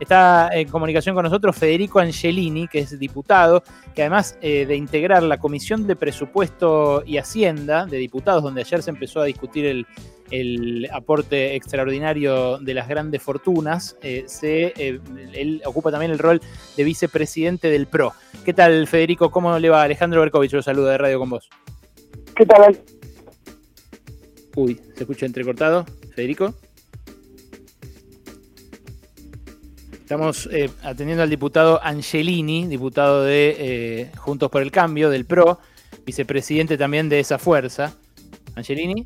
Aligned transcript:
Está 0.00 0.48
en 0.52 0.66
comunicación 0.68 1.14
con 1.14 1.24
nosotros 1.24 1.54
Federico 1.54 2.00
Angelini, 2.00 2.66
que 2.68 2.78
es 2.78 2.98
diputado, 2.98 3.62
que 3.94 4.00
además 4.00 4.38
eh, 4.40 4.64
de 4.64 4.74
integrar 4.74 5.22
la 5.22 5.36
Comisión 5.36 5.86
de 5.86 5.94
Presupuesto 5.94 7.02
y 7.04 7.18
Hacienda 7.18 7.84
de 7.84 7.98
Diputados, 7.98 8.42
donde 8.42 8.62
ayer 8.62 8.82
se 8.82 8.88
empezó 8.88 9.20
a 9.20 9.26
discutir 9.26 9.66
el, 9.66 10.88
aporte 10.92 11.54
extraordinario 11.54 12.58
de 12.58 12.72
las 12.72 12.88
grandes 12.88 13.20
fortunas, 13.20 13.96
eh, 14.00 14.24
se, 14.26 14.72
eh, 14.76 15.00
él 15.34 15.60
ocupa 15.66 15.90
también 15.90 16.12
el 16.12 16.18
rol 16.18 16.40
de 16.76 16.84
vicepresidente 16.84 17.68
del 17.68 17.86
PRO. 17.86 18.14
¿Qué 18.44 18.54
tal, 18.54 18.86
Federico? 18.86 19.30
¿Cómo 19.30 19.58
le 19.58 19.68
va? 19.68 19.82
Alejandro 19.82 20.20
Berkovich 20.20 20.52
lo 20.52 20.62
saluda 20.62 20.92
de 20.92 20.98
Radio 20.98 21.18
con 21.18 21.30
vos. 21.30 21.50
¿Qué 22.34 22.46
tal? 22.46 22.80
Uy, 24.56 24.80
¿se 24.94 25.02
escucha 25.02 25.26
entrecortado? 25.26 25.84
Federico. 26.14 26.54
Estamos 30.10 30.48
eh, 30.50 30.68
atendiendo 30.82 31.22
al 31.22 31.30
diputado 31.30 31.80
Angelini, 31.84 32.66
diputado 32.66 33.22
de 33.22 33.56
eh, 33.60 34.10
Juntos 34.16 34.50
por 34.50 34.60
el 34.60 34.72
Cambio, 34.72 35.08
del 35.08 35.24
PRO, 35.24 35.60
vicepresidente 36.04 36.76
también 36.76 37.08
de 37.08 37.20
esa 37.20 37.38
fuerza. 37.38 37.94
Angelini. 38.56 39.04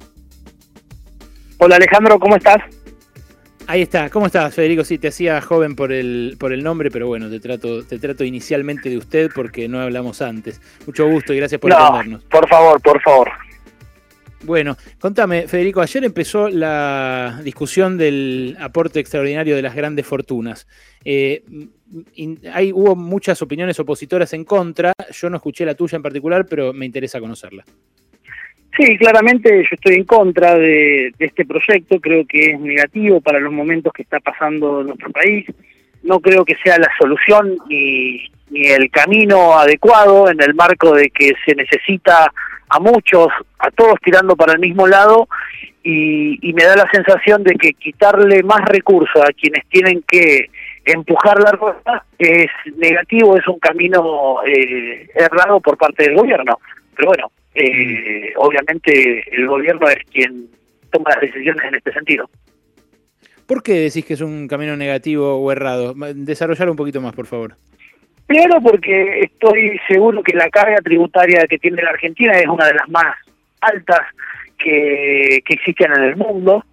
Hola 1.58 1.76
Alejandro, 1.76 2.18
¿cómo 2.18 2.36
estás? 2.36 2.56
Ahí 3.66 3.82
está, 3.82 4.08
¿cómo 4.08 4.24
estás, 4.24 4.54
Federico? 4.54 4.82
Sí, 4.82 4.96
te 4.96 5.08
hacía 5.08 5.42
joven 5.42 5.76
por 5.76 5.92
el, 5.92 6.38
por 6.40 6.54
el 6.54 6.64
nombre, 6.64 6.90
pero 6.90 7.06
bueno, 7.06 7.28
te 7.28 7.38
trato, 7.38 7.84
te 7.84 7.98
trato 7.98 8.24
inicialmente 8.24 8.88
de 8.88 8.96
usted 8.96 9.30
porque 9.34 9.68
no 9.68 9.82
hablamos 9.82 10.22
antes. 10.22 10.62
Mucho 10.86 11.06
gusto 11.06 11.34
y 11.34 11.36
gracias 11.36 11.60
por 11.60 11.68
no, 11.68 12.18
Por 12.30 12.48
favor, 12.48 12.80
por 12.80 13.02
favor. 13.02 13.30
Bueno, 14.44 14.76
contame, 14.98 15.48
Federico, 15.48 15.80
ayer 15.80 16.04
empezó 16.04 16.50
la 16.50 17.40
discusión 17.42 17.96
del 17.96 18.56
aporte 18.60 19.00
extraordinario 19.00 19.56
de 19.56 19.62
las 19.62 19.74
grandes 19.74 20.06
fortunas. 20.06 20.68
Eh, 21.02 21.42
hay, 22.52 22.70
hubo 22.70 22.94
muchas 22.94 23.40
opiniones 23.40 23.80
opositoras 23.80 24.34
en 24.34 24.44
contra, 24.44 24.92
yo 25.12 25.30
no 25.30 25.36
escuché 25.36 25.64
la 25.64 25.74
tuya 25.74 25.96
en 25.96 26.02
particular, 26.02 26.44
pero 26.48 26.74
me 26.74 26.84
interesa 26.84 27.20
conocerla. 27.20 27.64
Sí, 28.76 28.98
claramente 28.98 29.62
yo 29.62 29.68
estoy 29.70 29.94
en 29.94 30.04
contra 30.04 30.56
de, 30.56 31.14
este 31.18 31.46
proyecto, 31.46 31.98
creo 32.00 32.26
que 32.26 32.50
es 32.50 32.60
negativo 32.60 33.22
para 33.22 33.40
los 33.40 33.52
momentos 33.52 33.92
que 33.94 34.02
está 34.02 34.20
pasando 34.20 34.82
en 34.82 34.88
nuestro 34.88 35.10
país, 35.10 35.46
no 36.02 36.20
creo 36.20 36.44
que 36.44 36.56
sea 36.62 36.78
la 36.78 36.90
solución 36.98 37.56
ni 37.70 38.28
el 38.52 38.90
camino 38.90 39.58
adecuado 39.58 40.28
en 40.28 40.42
el 40.42 40.54
marco 40.54 40.94
de 40.94 41.08
que 41.08 41.32
se 41.46 41.54
necesita 41.54 42.30
a 42.74 42.80
muchos, 42.80 43.28
a 43.60 43.70
todos 43.70 43.94
tirando 44.02 44.34
para 44.34 44.54
el 44.54 44.58
mismo 44.58 44.86
lado 44.86 45.28
y, 45.84 46.52
me 46.54 46.64
da 46.64 46.76
la 46.76 46.90
sensación 46.90 47.44
de 47.44 47.54
que 47.54 47.72
quitarle 47.74 48.42
más 48.42 48.64
recursos 48.64 49.22
a 49.22 49.32
quienes 49.32 49.66
tienen 49.68 50.02
que 50.06 50.50
empujar 50.84 51.40
la 51.40 51.52
rueda 51.52 52.04
es 52.18 52.50
negativo, 52.76 53.36
es 53.36 53.46
un 53.46 53.58
camino 53.58 54.38
eh, 54.46 55.08
errado 55.14 55.60
por 55.60 55.76
parte 55.76 56.04
del 56.04 56.16
gobierno. 56.16 56.58
Pero 56.96 57.08
bueno, 57.08 57.30
eh, 57.54 58.32
obviamente 58.36 59.24
el 59.36 59.46
gobierno 59.46 59.88
es 59.88 59.98
quien 60.10 60.48
toma 60.90 61.10
las 61.10 61.20
decisiones 61.20 61.64
en 61.64 61.74
este 61.76 61.92
sentido. 61.92 62.28
¿Por 63.46 63.62
qué 63.62 63.74
decís 63.74 64.04
que 64.04 64.14
es 64.14 64.20
un 64.20 64.48
camino 64.48 64.76
negativo 64.76 65.36
o 65.36 65.52
errado? 65.52 65.94
Desarrollar 66.14 66.70
un 66.70 66.76
poquito 66.76 67.00
más, 67.00 67.14
por 67.14 67.26
favor. 67.26 67.56
Primero 68.26 68.60
porque 68.60 69.20
estoy 69.20 69.78
seguro 69.86 70.22
que 70.22 70.34
la 70.34 70.48
carga 70.48 70.78
tributaria 70.78 71.46
que 71.46 71.58
tiene 71.58 71.82
la 71.82 71.90
Argentina 71.90 72.32
es 72.32 72.46
una 72.46 72.66
de 72.66 72.74
las 72.74 72.88
más 72.88 73.16
altas 73.60 74.00
que, 74.58 75.42
existen 75.46 75.92
en 75.92 76.02
el 76.04 76.16
mundo. 76.16 76.64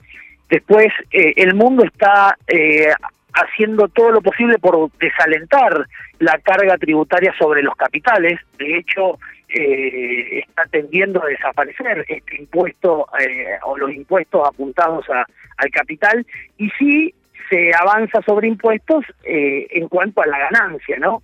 Después, 0.49 0.87
eh, 1.11 1.33
el 1.35 1.53
mundo 1.55 1.83
está 1.83 2.37
eh, 2.47 2.93
haciendo 3.33 3.87
todo 3.89 4.11
lo 4.11 4.21
posible 4.21 4.59
por 4.59 4.91
desalentar 4.97 5.87
la 6.19 6.37
carga 6.39 6.77
tributaria 6.77 7.33
sobre 7.37 7.63
los 7.63 7.75
capitales. 7.75 8.39
De 8.57 8.77
hecho, 8.77 9.19
eh, 9.49 10.39
está 10.39 10.65
tendiendo 10.67 11.21
a 11.21 11.27
desaparecer 11.27 12.05
este 12.07 12.37
impuesto 12.37 13.07
o 13.63 13.77
los 13.77 13.91
impuestos 13.93 14.47
apuntados 14.47 15.05
al 15.09 15.69
capital. 15.69 16.25
Y 16.57 16.69
sí 16.79 17.13
se 17.51 17.71
avanza 17.77 18.21
sobre 18.21 18.47
impuestos 18.47 19.03
en 19.23 19.87
cuanto 19.89 20.21
a 20.21 20.25
la 20.25 20.39
ganancia, 20.39 20.97
¿no? 20.97 21.21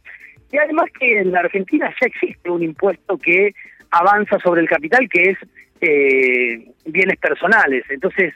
Y 0.51 0.57
además 0.57 0.85
que 0.99 1.19
en 1.19 1.31
la 1.31 1.39
Argentina 1.39 1.89
ya 1.99 2.07
existe 2.07 2.49
un 2.49 2.63
impuesto 2.63 3.17
que 3.17 3.53
avanza 3.91 4.37
sobre 4.39 4.61
el 4.61 4.69
capital, 4.69 5.07
que 5.09 5.31
es 5.31 5.37
eh, 5.81 6.71
bienes 6.85 7.17
personales. 7.19 7.83
Entonces, 7.89 8.33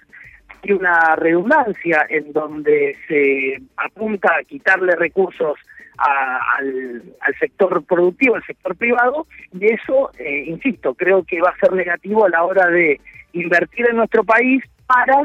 hay 0.63 0.73
una 0.73 1.15
redundancia 1.15 2.05
en 2.09 2.31
donde 2.33 2.95
se 3.07 3.61
apunta 3.77 4.35
a 4.35 4.43
quitarle 4.43 4.95
recursos 4.95 5.57
al, 5.97 7.03
sector 7.39 7.83
productivo, 7.85 8.35
al 8.35 8.43
sector 8.43 8.75
privado, 8.75 9.27
y 9.53 9.73
eso, 9.73 10.11
eh, 10.17 10.43
insisto, 10.47 10.93
creo 10.93 11.23
que 11.23 11.41
va 11.41 11.49
a 11.49 11.59
ser 11.59 11.73
negativo 11.73 12.25
a 12.25 12.29
la 12.29 12.43
hora 12.43 12.67
de 12.67 12.99
invertir 13.33 13.87
en 13.89 13.97
nuestro 13.97 14.23
país 14.23 14.63
para 14.87 15.23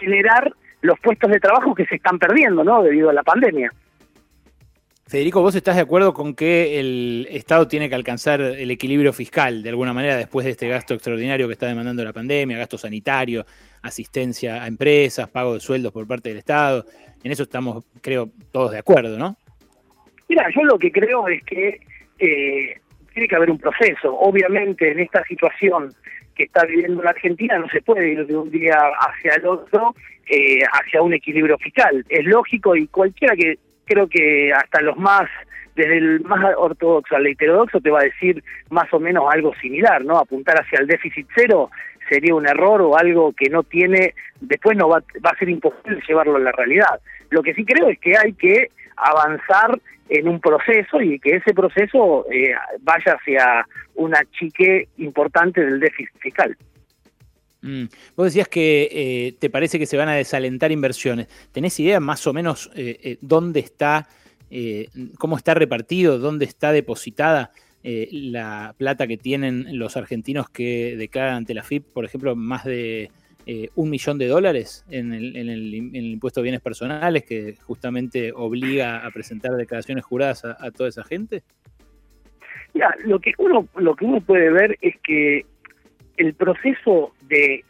generar 0.00 0.52
los 0.82 0.98
puestos 1.00 1.30
de 1.30 1.40
trabajo 1.40 1.74
que 1.74 1.86
se 1.86 1.96
están 1.96 2.18
perdiendo, 2.18 2.64
¿no? 2.64 2.82
Debido 2.82 3.10
a 3.10 3.12
la 3.12 3.22
pandemia. 3.22 3.72
Federico, 5.08 5.40
¿vos 5.40 5.54
estás 5.54 5.76
de 5.76 5.80
acuerdo 5.80 6.12
con 6.12 6.34
que 6.34 6.78
el 6.78 7.26
Estado 7.30 7.66
tiene 7.66 7.88
que 7.88 7.94
alcanzar 7.94 8.42
el 8.42 8.70
equilibrio 8.70 9.14
fiscal 9.14 9.62
de 9.62 9.70
alguna 9.70 9.94
manera 9.94 10.16
después 10.16 10.44
de 10.44 10.50
este 10.50 10.68
gasto 10.68 10.92
extraordinario 10.92 11.46
que 11.46 11.54
está 11.54 11.66
demandando 11.66 12.04
la 12.04 12.12
pandemia, 12.12 12.58
gasto 12.58 12.76
sanitario, 12.76 13.46
asistencia 13.80 14.62
a 14.62 14.66
empresas, 14.66 15.26
pago 15.30 15.54
de 15.54 15.60
sueldos 15.60 15.92
por 15.92 16.06
parte 16.06 16.28
del 16.28 16.38
Estado? 16.38 16.84
En 17.24 17.32
eso 17.32 17.44
estamos, 17.44 17.86
creo, 18.02 18.28
todos 18.52 18.72
de 18.72 18.78
acuerdo, 18.78 19.16
¿no? 19.18 19.34
Mira, 20.28 20.46
yo 20.54 20.62
lo 20.64 20.78
que 20.78 20.92
creo 20.92 21.26
es 21.26 21.42
que 21.42 21.80
eh, 22.18 22.78
tiene 23.14 23.28
que 23.28 23.36
haber 23.36 23.50
un 23.50 23.58
proceso. 23.58 24.14
Obviamente, 24.14 24.92
en 24.92 25.00
esta 25.00 25.24
situación 25.24 25.94
que 26.34 26.44
está 26.44 26.66
viviendo 26.66 27.02
la 27.02 27.10
Argentina 27.10 27.58
no 27.58 27.68
se 27.70 27.80
puede 27.80 28.12
ir 28.12 28.26
de 28.26 28.36
un 28.36 28.50
día 28.50 28.76
hacia 29.00 29.36
el 29.36 29.46
otro 29.46 29.94
eh, 30.28 30.60
hacia 30.72 31.02
un 31.02 31.14
equilibrio 31.14 31.58
fiscal. 31.58 32.04
Es 32.08 32.24
lógico 32.24 32.76
y 32.76 32.86
cualquiera 32.88 33.34
que 33.36 33.58
creo 33.84 34.08
que 34.08 34.52
hasta 34.52 34.80
los 34.82 34.96
más, 34.96 35.28
desde 35.74 35.98
el 35.98 36.20
más 36.20 36.54
ortodoxo 36.56 37.16
al 37.16 37.26
heterodoxo, 37.26 37.80
te 37.80 37.90
va 37.90 38.00
a 38.00 38.04
decir 38.04 38.42
más 38.70 38.92
o 38.92 39.00
menos 39.00 39.24
algo 39.32 39.54
similar, 39.60 40.04
¿no? 40.04 40.18
Apuntar 40.18 40.60
hacia 40.60 40.80
el 40.80 40.86
déficit 40.86 41.26
cero 41.34 41.70
sería 42.08 42.34
un 42.34 42.46
error 42.46 42.80
o 42.82 42.96
algo 42.96 43.32
que 43.32 43.50
no 43.50 43.62
tiene, 43.62 44.14
después 44.40 44.76
no 44.76 44.88
va, 44.88 45.02
va 45.24 45.30
a 45.30 45.38
ser 45.38 45.48
imposible 45.48 46.00
llevarlo 46.06 46.36
a 46.36 46.40
la 46.40 46.52
realidad. 46.52 47.00
Lo 47.30 47.42
que 47.42 47.54
sí 47.54 47.64
creo 47.64 47.88
es 47.88 47.98
que 47.98 48.16
hay 48.16 48.32
que 48.32 48.70
avanzar 48.96 49.78
en 50.08 50.28
un 50.28 50.40
proceso 50.40 51.00
y 51.00 51.18
que 51.18 51.36
ese 51.36 51.52
proceso 51.52 52.26
eh, 52.30 52.54
vaya 52.80 53.16
hacia 53.20 53.66
una 53.94 54.20
chique 54.32 54.88
importante 54.98 55.60
del 55.60 55.80
déficit 55.80 56.18
fiscal. 56.20 56.56
Mm. 57.62 57.84
Vos 58.16 58.26
decías 58.26 58.48
que 58.48 58.88
eh, 58.90 59.34
te 59.38 59.50
parece 59.50 59.78
que 59.78 59.86
se 59.86 59.96
van 59.96 60.08
a 60.08 60.14
desalentar 60.14 60.70
inversiones. 60.72 61.28
¿Tenés 61.52 61.78
idea 61.80 62.00
más 62.00 62.26
o 62.26 62.32
menos 62.32 62.70
eh, 62.74 62.98
eh, 63.02 63.18
dónde 63.20 63.60
está, 63.60 64.08
cómo 65.18 65.36
está 65.36 65.52
repartido, 65.54 66.18
dónde 66.18 66.46
está 66.46 66.72
depositada 66.72 67.52
la 67.82 68.74
plata 68.76 69.06
que 69.06 69.18
tienen 69.18 69.78
los 69.78 69.96
argentinos 69.96 70.48
que 70.48 70.94
declaran 70.96 71.36
ante 71.36 71.54
la 71.54 71.62
FIP, 71.62 71.84
por 71.92 72.04
ejemplo, 72.04 72.34
más 72.34 72.64
de 72.64 73.10
un 73.74 73.90
millón 73.90 74.16
de 74.16 74.26
dólares 74.26 74.86
en 74.88 75.12
el, 75.12 75.74
impuesto 75.74 76.40
de 76.40 76.44
bienes 76.44 76.62
personales 76.62 77.24
que 77.24 77.56
justamente 77.62 78.32
obliga 78.34 79.06
a 79.06 79.10
presentar 79.10 79.52
declaraciones 79.52 80.04
juradas 80.04 80.46
a, 80.46 80.56
a 80.58 80.70
toda 80.70 80.88
esa 80.88 81.04
gente? 81.04 81.42
Ya, 82.74 82.94
lo 83.04 83.18
que 83.18 83.32
uno 83.38 83.68
lo 83.76 83.96
que 83.96 84.04
uno 84.04 84.20
puede 84.20 84.50
ver 84.50 84.78
es 84.80 84.94
que 85.02 85.44
el 86.18 86.34
proceso 86.34 87.12
de 87.22 87.64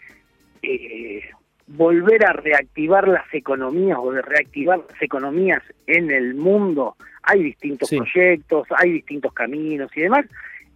eh, 0.62 1.22
volver 1.66 2.24
a 2.24 2.32
reactivar 2.32 3.06
las 3.06 3.32
economías 3.32 3.98
o 4.00 4.12
de 4.12 4.22
reactivar 4.22 4.80
las 4.88 5.02
economías 5.02 5.62
en 5.86 6.10
el 6.10 6.34
mundo, 6.34 6.96
hay 7.22 7.42
distintos 7.42 7.90
proyectos, 7.90 8.66
hay 8.76 8.92
distintos 8.92 9.32
caminos 9.32 9.90
y 9.94 10.00
demás, 10.00 10.26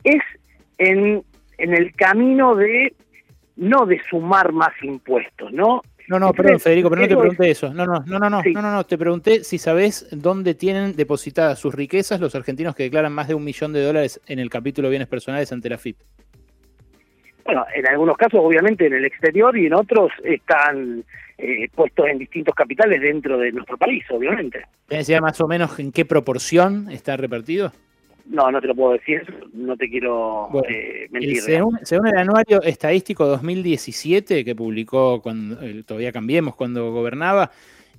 es 0.05 0.23
en, 0.79 1.23
en 1.59 1.75
el 1.75 1.95
camino 1.95 2.55
de 2.55 2.95
no 3.57 3.87
de 3.87 4.01
sumar 4.09 4.53
más 4.53 4.73
impuestos, 4.83 5.53
¿no? 5.53 5.83
No, 6.09 6.19
no, 6.19 6.33
perdón, 6.33 6.61
Federico, 6.61 6.91
pero 6.91 7.03
no 7.03 7.09
te 7.09 7.17
pregunté 7.17 7.51
eso. 7.51 7.73
No, 7.73 7.87
no, 7.87 8.05
no, 8.05 8.19
no, 8.19 8.29
no, 8.29 8.43
no, 8.43 8.73
no, 8.73 8.85
te 8.85 8.99
pregunté 8.99 9.45
si 9.45 9.59
sabes 9.59 10.09
dónde 10.11 10.55
tienen 10.55 10.97
depositadas 10.97 11.59
sus 11.59 11.75
riquezas 11.75 12.21
los 12.21 12.35
argentinos 12.35 12.75
que 12.75 12.83
declaran 12.83 13.13
más 13.13 13.29
de 13.29 13.35
un 13.35 13.45
millón 13.45 13.73
de 13.73 13.83
dólares 13.83 14.21
en 14.27 14.39
el 14.39 14.51
capítulo 14.51 14.91
bienes 14.91 15.09
personales 15.09 15.53
ante 15.53 15.71
la 15.71 15.79
FIP. 15.79 15.97
Bueno, 17.45 17.67
en 17.75 17.87
algunos 17.89 18.17
casos 18.17 18.41
obviamente 18.43 18.87
en 18.87 18.95
el 18.95 19.05
exterior 19.05 19.57
y 19.57 19.67
en 19.67 19.75
otros 19.75 20.13
están 20.25 21.05
eh, 21.39 21.69
puestos 21.75 22.07
en 22.07 22.19
distintos 22.19 22.55
capitales 22.55 23.01
dentro 23.01 23.39
de 23.39 23.53
nuestro 23.53 23.77
país, 23.77 24.05
obviamente. 24.11 24.65
¿Tienes 24.89 25.21
más 25.21 25.41
o 25.41 25.49
menos 25.49 25.79
en 25.79 25.93
qué 25.93 26.05
proporción 26.05 26.89
está 26.91 27.17
repartido? 27.17 27.73
No, 28.27 28.51
no 28.53 28.61
te 28.61 28.69
lo 28.69 28.75
puedo 28.75 28.93
decir, 28.93 29.23
no 29.53 29.77
te 29.77 29.91
quiero 29.91 30.49
eh, 30.69 31.09
mentir. 31.11 31.41
Según, 31.41 32.07
el 32.07 32.17
anuario 32.17 32.63
estadístico 32.63 33.27
2017 33.27 34.45
que 34.45 34.55
publicó 34.55 35.21
cuando 35.21 35.59
todavía 35.85 36.13
cambiemos 36.13 36.55
cuando 36.55 36.93
gobernaba, 36.93 37.51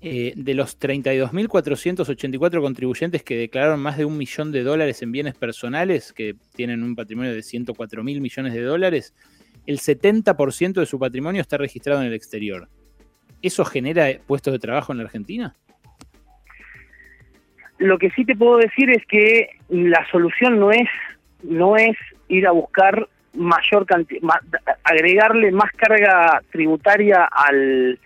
eh, 0.05 0.33
de 0.35 0.53
los 0.53 0.77
32.484 0.81 2.59
contribuyentes 2.59 3.23
que 3.23 3.37
declararon 3.37 3.79
más 3.79 3.97
de 3.97 4.03
un 4.03 4.17
millón 4.17 4.51
de 4.51 4.61
dólares 4.61 5.01
en 5.01 5.13
bienes 5.13 5.33
personales, 5.33 6.11
que 6.11 6.35
tienen 6.53 6.83
un 6.83 6.93
patrimonio 6.93 7.33
de 7.33 7.41
104 7.41 8.03
mil 8.03 8.19
millones 8.19 8.53
de 8.53 8.63
dólares, 8.63 9.15
el 9.65 9.79
70% 9.79 10.73
de 10.73 10.85
su 10.85 10.99
patrimonio 10.99 11.39
está 11.39 11.55
registrado 11.55 12.01
en 12.01 12.07
el 12.07 12.13
exterior. 12.13 12.67
¿Eso 13.41 13.63
genera 13.63 14.09
puestos 14.27 14.51
de 14.51 14.59
trabajo 14.59 14.91
en 14.91 14.97
la 14.97 15.05
Argentina? 15.05 15.55
Lo 17.77 17.97
que 17.97 18.09
sí 18.09 18.25
te 18.25 18.35
puedo 18.35 18.57
decir 18.57 18.89
es 18.89 19.05
que 19.05 19.51
la 19.69 20.05
solución 20.11 20.59
no 20.59 20.73
es, 20.73 20.89
no 21.43 21.77
es 21.77 21.95
ir 22.27 22.45
a 22.45 22.51
buscar 22.51 23.07
mayor 23.33 23.85
cantidad, 23.85 24.21
agregarle 24.83 25.51
más 25.51 25.71
carga 25.71 26.41
tributaria 26.51 27.25
al, 27.25 27.99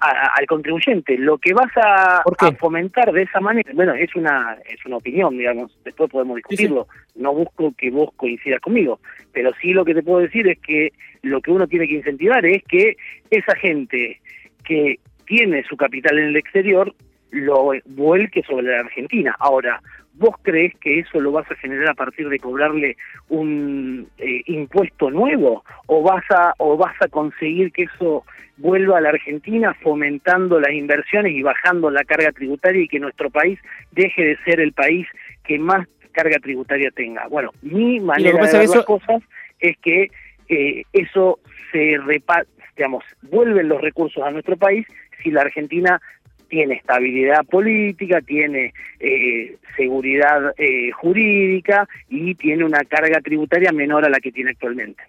al 0.00 0.46
contribuyente. 0.46 1.16
Lo 1.18 1.38
que 1.38 1.52
vas 1.52 1.70
a, 1.76 2.22
fomentar 2.58 3.12
de 3.12 3.22
esa 3.22 3.40
manera, 3.40 3.70
bueno, 3.74 3.94
es 3.94 4.14
una 4.14 4.56
es 4.68 4.84
una 4.86 4.96
opinión, 4.96 5.36
digamos, 5.36 5.76
después 5.84 6.10
podemos 6.10 6.36
discutirlo. 6.36 6.86
No 7.16 7.34
busco 7.34 7.72
que 7.76 7.90
vos 7.90 8.10
coincidas 8.16 8.60
conmigo, 8.60 9.00
pero 9.32 9.50
sí 9.60 9.72
lo 9.72 9.84
que 9.84 9.94
te 9.94 10.02
puedo 10.02 10.20
decir 10.20 10.48
es 10.48 10.58
que 10.58 10.92
lo 11.22 11.40
que 11.40 11.50
uno 11.50 11.66
tiene 11.66 11.88
que 11.88 11.94
incentivar 11.94 12.44
es 12.46 12.62
que 12.64 12.96
esa 13.30 13.56
gente 13.56 14.20
que 14.64 14.98
tiene 15.26 15.64
su 15.64 15.76
capital 15.76 16.18
en 16.18 16.26
el 16.26 16.36
exterior 16.36 16.94
lo 17.30 17.72
vuelque 17.86 18.42
sobre 18.42 18.66
la 18.66 18.80
Argentina. 18.80 19.34
Ahora, 19.38 19.80
¿Vos 20.18 20.34
crees 20.42 20.74
que 20.80 20.98
eso 20.98 21.20
lo 21.20 21.30
vas 21.30 21.48
a 21.48 21.54
generar 21.54 21.90
a 21.90 21.94
partir 21.94 22.28
de 22.28 22.40
cobrarle 22.40 22.96
un 23.28 24.08
eh, 24.18 24.42
impuesto 24.46 25.12
nuevo 25.12 25.62
o 25.86 26.02
vas 26.02 26.24
a 26.30 26.54
o 26.58 26.76
vas 26.76 26.96
a 27.00 27.06
conseguir 27.06 27.70
que 27.70 27.84
eso 27.84 28.24
vuelva 28.56 28.98
a 28.98 29.00
la 29.00 29.10
Argentina 29.10 29.74
fomentando 29.74 30.58
las 30.58 30.72
inversiones 30.72 31.34
y 31.34 31.42
bajando 31.42 31.88
la 31.90 32.02
carga 32.02 32.32
tributaria 32.32 32.82
y 32.82 32.88
que 32.88 32.98
nuestro 32.98 33.30
país 33.30 33.60
deje 33.92 34.24
de 34.24 34.36
ser 34.38 34.58
el 34.58 34.72
país 34.72 35.06
que 35.44 35.56
más 35.56 35.86
carga 36.10 36.40
tributaria 36.40 36.90
tenga? 36.90 37.28
Bueno, 37.28 37.52
mi 37.62 38.00
manera 38.00 38.44
de 38.44 38.58
ver 38.58 38.68
las 38.68 38.84
cosas 38.84 39.22
es 39.60 39.76
que 39.78 40.10
eh, 40.48 40.82
eso 40.92 41.38
se 41.70 41.96
repa 41.98 42.42
digamos, 42.76 43.04
vuelven 43.22 43.68
los 43.68 43.80
recursos 43.80 44.22
a 44.22 44.30
nuestro 44.30 44.56
país 44.56 44.86
si 45.22 45.30
la 45.30 45.42
Argentina 45.42 46.00
tiene 46.48 46.74
estabilidad 46.74 47.44
política, 47.44 48.20
tiene 48.20 48.72
eh, 48.98 49.56
seguridad 49.76 50.54
eh, 50.56 50.90
jurídica 50.92 51.88
y 52.08 52.34
tiene 52.34 52.64
una 52.64 52.84
carga 52.84 53.20
tributaria 53.20 53.72
menor 53.72 54.04
a 54.04 54.08
la 54.08 54.20
que 54.20 54.32
tiene 54.32 54.50
actualmente. 54.50 55.02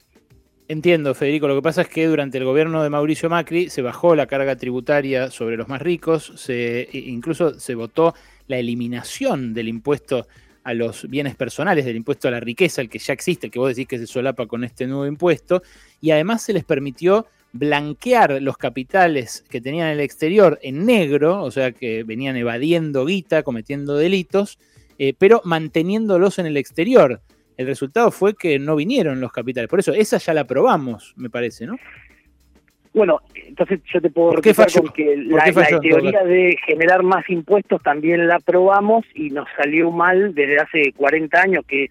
Entiendo, 0.67 1.15
Federico. 1.15 1.47
Lo 1.47 1.55
que 1.55 1.63
pasa 1.63 1.81
es 1.81 1.87
que 1.87 2.05
durante 2.05 2.37
el 2.37 2.43
gobierno 2.43 2.83
de 2.83 2.91
Mauricio 2.91 3.27
Macri 3.27 3.71
se 3.71 3.81
bajó 3.81 4.15
la 4.15 4.27
carga 4.27 4.55
tributaria 4.55 5.31
sobre 5.31 5.57
los 5.57 5.67
más 5.67 5.81
ricos, 5.81 6.31
se, 6.35 6.87
incluso 6.93 7.59
se 7.59 7.73
votó 7.73 8.13
la 8.47 8.57
eliminación 8.57 9.55
del 9.55 9.67
impuesto 9.67 10.27
a 10.63 10.75
los 10.75 11.09
bienes 11.09 11.35
personales, 11.35 11.85
del 11.85 11.95
impuesto 11.95 12.27
a 12.27 12.31
la 12.31 12.39
riqueza, 12.39 12.81
el 12.81 12.89
que 12.89 12.99
ya 12.99 13.13
existe, 13.13 13.49
que 13.49 13.57
vos 13.57 13.69
decís 13.69 13.87
que 13.87 13.97
se 13.97 14.05
solapa 14.05 14.45
con 14.45 14.63
este 14.63 14.85
nuevo 14.85 15.07
impuesto, 15.07 15.63
y 16.01 16.11
además 16.11 16.43
se 16.43 16.53
les 16.53 16.63
permitió 16.63 17.25
blanquear 17.51 18.41
los 18.41 18.57
capitales 18.57 19.43
que 19.49 19.61
tenían 19.61 19.87
en 19.87 19.93
el 19.93 19.99
exterior 20.01 20.59
en 20.61 20.85
negro, 20.85 21.41
o 21.41 21.51
sea 21.51 21.71
que 21.71 22.03
venían 22.03 22.35
evadiendo 22.35 23.05
guita, 23.05 23.43
cometiendo 23.43 23.95
delitos, 23.95 24.59
eh, 24.97 25.13
pero 25.17 25.41
manteniéndolos 25.45 26.39
en 26.39 26.45
el 26.45 26.57
exterior. 26.57 27.21
El 27.57 27.67
resultado 27.67 28.11
fue 28.11 28.35
que 28.35 28.59
no 28.59 28.75
vinieron 28.75 29.19
los 29.19 29.31
capitales. 29.31 29.69
Por 29.69 29.79
eso, 29.79 29.93
esa 29.93 30.17
ya 30.17 30.33
la 30.33 30.45
probamos, 30.45 31.13
me 31.17 31.29
parece, 31.29 31.65
¿no? 31.65 31.77
Bueno, 32.93 33.21
entonces 33.35 33.81
yo 33.93 34.01
te 34.01 34.09
puedo 34.09 34.31
repetir 34.31 34.65
que 34.95 35.15
la, 35.17 35.45
la, 35.45 35.79
teoría 35.79 36.23
de 36.23 36.57
generar 36.65 37.03
más 37.03 37.29
impuestos 37.29 37.81
también 37.83 38.27
la 38.27 38.39
probamos 38.39 39.05
y 39.13 39.29
nos 39.29 39.47
salió 39.55 39.91
mal 39.91 40.33
desde 40.33 40.59
hace 40.59 40.93
40 40.93 41.41
años 41.41 41.65
que 41.67 41.89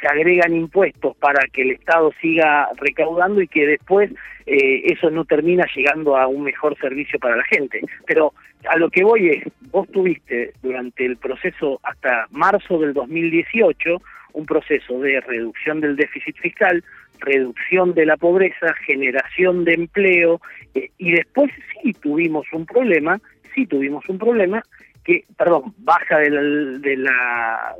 se 0.00 0.06
agregan 0.06 0.54
impuestos 0.54 1.16
para 1.16 1.46
que 1.48 1.62
el 1.62 1.72
Estado 1.72 2.12
siga 2.20 2.68
recaudando 2.76 3.40
y 3.40 3.48
que 3.48 3.66
después 3.66 4.10
eh, 4.46 4.82
eso 4.92 5.10
no 5.10 5.24
termina 5.24 5.66
llegando 5.74 6.16
a 6.16 6.26
un 6.26 6.42
mejor 6.42 6.76
servicio 6.78 7.18
para 7.18 7.36
la 7.36 7.44
gente. 7.44 7.80
Pero 8.06 8.32
a 8.68 8.76
lo 8.76 8.90
que 8.90 9.04
voy 9.04 9.30
es, 9.30 9.44
vos 9.70 9.88
tuviste 9.88 10.52
durante 10.62 11.04
el 11.04 11.16
proceso 11.16 11.80
hasta 11.82 12.26
marzo 12.30 12.78
del 12.78 12.94
2018 12.94 14.00
un 14.32 14.46
proceso 14.46 14.98
de 15.00 15.20
reducción 15.20 15.80
del 15.80 15.96
déficit 15.96 16.36
fiscal, 16.36 16.82
reducción 17.20 17.94
de 17.94 18.06
la 18.06 18.16
pobreza, 18.16 18.74
generación 18.86 19.64
de 19.64 19.74
empleo, 19.74 20.40
eh, 20.74 20.90
y 20.98 21.12
después 21.12 21.52
sí 21.82 21.92
tuvimos 21.94 22.46
un 22.52 22.66
problema, 22.66 23.20
sí 23.54 23.66
tuvimos 23.66 24.08
un 24.08 24.18
problema 24.18 24.62
que, 25.04 25.24
perdón, 25.36 25.74
baja 25.78 26.18
de 26.18 26.30
la, 26.30 26.40
de 26.78 26.96
la, 26.96 27.74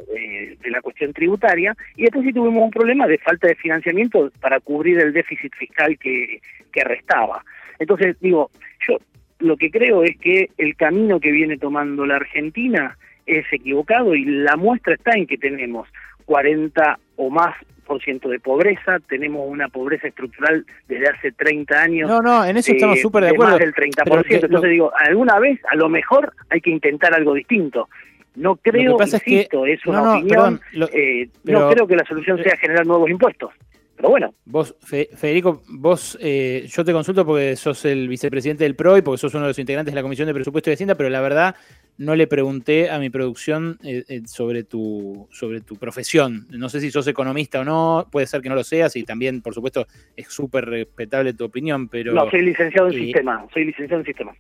de, 0.62 0.70
la 0.70 0.82
cuestión 0.82 1.12
tributaria, 1.12 1.74
y 1.96 2.02
después 2.02 2.24
sí 2.24 2.32
tuvimos 2.32 2.62
un 2.62 2.70
problema 2.70 3.06
de 3.06 3.18
falta 3.18 3.48
de 3.48 3.54
financiamiento 3.54 4.30
para 4.40 4.60
cubrir 4.60 4.98
el 4.98 5.12
déficit 5.12 5.54
fiscal 5.54 5.98
que, 5.98 6.40
que 6.70 6.84
restaba. 6.84 7.42
Entonces, 7.78 8.16
digo, 8.20 8.50
yo 8.86 8.98
lo 9.38 9.56
que 9.56 9.70
creo 9.70 10.04
es 10.04 10.16
que 10.18 10.50
el 10.58 10.76
camino 10.76 11.18
que 11.18 11.32
viene 11.32 11.56
tomando 11.56 12.06
la 12.06 12.16
Argentina 12.16 12.96
es 13.26 13.46
equivocado 13.52 14.14
y 14.14 14.24
la 14.24 14.56
muestra 14.56 14.94
está 14.94 15.12
en 15.12 15.26
que 15.26 15.38
tenemos 15.38 15.88
40 16.26 16.98
o 17.16 17.30
más 17.30 17.54
ciento 18.00 18.28
de 18.28 18.40
pobreza, 18.40 18.98
tenemos 19.08 19.46
una 19.48 19.69
pobreza 19.69 20.08
estructural 20.08 20.64
desde 20.88 21.08
hace 21.08 21.32
30 21.32 21.81
años. 21.81 22.10
No, 22.10 22.20
no, 22.20 22.44
en 22.44 22.56
eso 22.56 22.72
estamos 22.72 22.98
eh, 22.98 23.02
súper 23.02 23.25
de 23.25 23.31
acuerdo. 23.31 23.52
Más 23.52 23.60
del 23.60 23.75
30%. 23.75 24.44
Entonces 24.44 24.70
digo, 24.70 24.92
alguna 24.96 25.38
vez, 25.38 25.60
a 25.70 25.76
lo 25.76 25.88
mejor 25.88 26.32
hay 26.50 26.60
que 26.60 26.70
intentar 26.70 27.14
algo 27.14 27.34
distinto. 27.34 27.88
No 28.36 28.56
creo, 28.56 28.96
que 28.96 29.04
insisto, 29.04 29.64
es, 29.64 29.86
una 29.86 30.16
opinión, 30.16 30.60
eh, 30.92 31.28
no 31.44 31.70
creo 31.70 31.86
que 31.86 31.94
la 31.94 32.04
solución 32.04 32.42
sea 32.42 32.56
generar 32.56 32.84
nuevos 32.84 33.08
impuestos. 33.08 33.52
Pero 33.96 34.08
bueno. 34.08 34.34
Vos, 34.44 34.75
Federico, 34.82 35.62
vos, 35.69 36.19
eh, 36.20 36.66
yo 36.69 36.84
te 36.84 36.92
consulto 36.92 37.25
porque 37.25 37.54
sos 37.54 37.84
el 37.84 38.08
vicepresidente 38.08 38.64
del 38.64 38.75
PRO 38.75 38.98
y 38.98 39.02
porque 39.02 39.19
sos 39.19 39.34
uno 39.34 39.44
de 39.44 39.50
los 39.50 39.58
integrantes 39.58 39.92
de 39.92 39.96
la 39.96 40.02
Comisión 40.02 40.26
de 40.26 40.34
Presupuesto 40.34 40.70
y 40.70 40.72
Hacienda, 40.72 40.96
pero 40.96 41.10
la 41.10 41.20
verdad 41.20 41.54
no 41.99 42.17
le 42.17 42.26
pregunté 42.26 42.91
a 42.91 42.99
mi 42.99 43.11
producción 43.11 43.79
eh, 43.85 44.05
eh, 44.08 44.23
sobre, 44.26 44.64
tu, 44.64 45.29
sobre 45.31 45.61
tu 45.61 45.76
profesión. 45.76 46.46
No 46.50 46.69
sé 46.69 46.81
si 46.81 46.91
sos 46.91 47.06
economista 47.06 47.61
o 47.61 47.64
no, 47.64 48.08
puede 48.11 48.26
ser 48.26 48.41
que 48.41 48.49
no 48.49 48.55
lo 48.55 48.64
seas 48.64 48.96
y 48.96 49.05
también, 49.05 49.43
por 49.43 49.55
supuesto, 49.55 49.87
es 50.17 50.29
súper 50.29 50.67
respetable 50.67 51.35
tu 51.35 51.44
opinión, 51.44 51.88
pero... 51.88 52.12
No, 52.12 52.31
soy 52.31 52.43
licenciado 52.43 52.88
en 52.88 52.94
sistema, 52.94 53.46
soy 53.52 53.67
licenciado 53.67 54.00
en 54.00 54.06
sistema. 54.06 54.32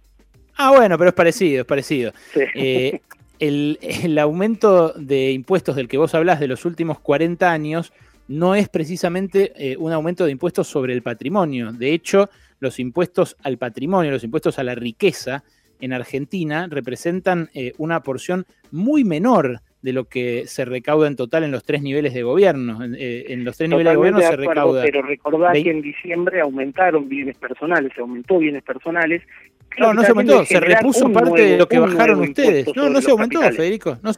Ah, 0.56 0.70
bueno, 0.70 0.96
pero 0.98 1.08
es 1.08 1.14
parecido, 1.14 1.60
es 1.62 1.66
parecido. 1.66 2.12
el, 3.38 3.78
el 3.80 4.18
aumento 4.18 4.92
de 4.92 5.32
impuestos 5.32 5.76
del 5.76 5.88
que 5.88 5.98
vos 5.98 6.14
hablás 6.14 6.40
de 6.40 6.48
los 6.48 6.64
últimos 6.64 7.00
40 7.00 7.50
años 7.50 7.92
no 8.28 8.54
es 8.54 8.68
precisamente 8.68 9.52
eh, 9.56 9.76
un 9.76 9.92
aumento 9.92 10.24
de 10.24 10.32
impuestos 10.32 10.66
sobre 10.66 10.92
el 10.92 11.02
patrimonio. 11.02 11.72
De 11.72 11.92
hecho, 11.92 12.30
los 12.60 12.78
impuestos 12.78 13.36
al 13.42 13.58
patrimonio, 13.58 14.10
los 14.10 14.24
impuestos 14.24 14.58
a 14.58 14.64
la 14.64 14.74
riqueza 14.74 15.44
en 15.84 15.92
Argentina 15.92 16.66
representan 16.70 17.50
eh, 17.54 17.72
una 17.76 18.00
porción 18.00 18.46
muy 18.70 19.04
menor 19.04 19.60
de 19.82 19.92
lo 19.92 20.06
que 20.06 20.44
se 20.46 20.64
recauda 20.64 21.06
en 21.08 21.14
total 21.14 21.44
en 21.44 21.50
los 21.50 21.62
tres 21.62 21.82
niveles 21.82 22.14
de 22.14 22.22
gobierno. 22.22 22.82
En, 22.82 22.96
eh, 22.98 23.26
los 23.36 23.58
tres 23.58 23.68
niveles 23.68 23.92
de 23.92 23.96
gobierno 23.96 24.20
se 24.20 24.36
recauda. 24.36 24.82
Pero 24.82 25.02
recordad 25.02 25.52
que 25.52 25.70
en 25.70 25.82
diciembre 25.82 26.40
aumentaron 26.40 27.06
bienes 27.06 27.36
personales, 27.36 27.92
se 27.94 28.00
aumentó 28.00 28.38
bienes 28.38 28.62
personales. 28.62 29.22
No, 29.78 29.92
no 29.92 30.02
se 30.02 30.08
aumentó, 30.08 30.44
se 30.46 30.58
repuso 30.58 31.12
parte 31.12 31.42
de 31.42 31.58
lo 31.58 31.68
que 31.68 31.78
bajaron 31.78 32.20
ustedes. 32.20 32.74
No, 32.74 32.88
no 32.88 33.02
se 33.02 33.10
aumentó, 33.10 33.42
Federico. 33.42 33.98
No, 34.02 34.12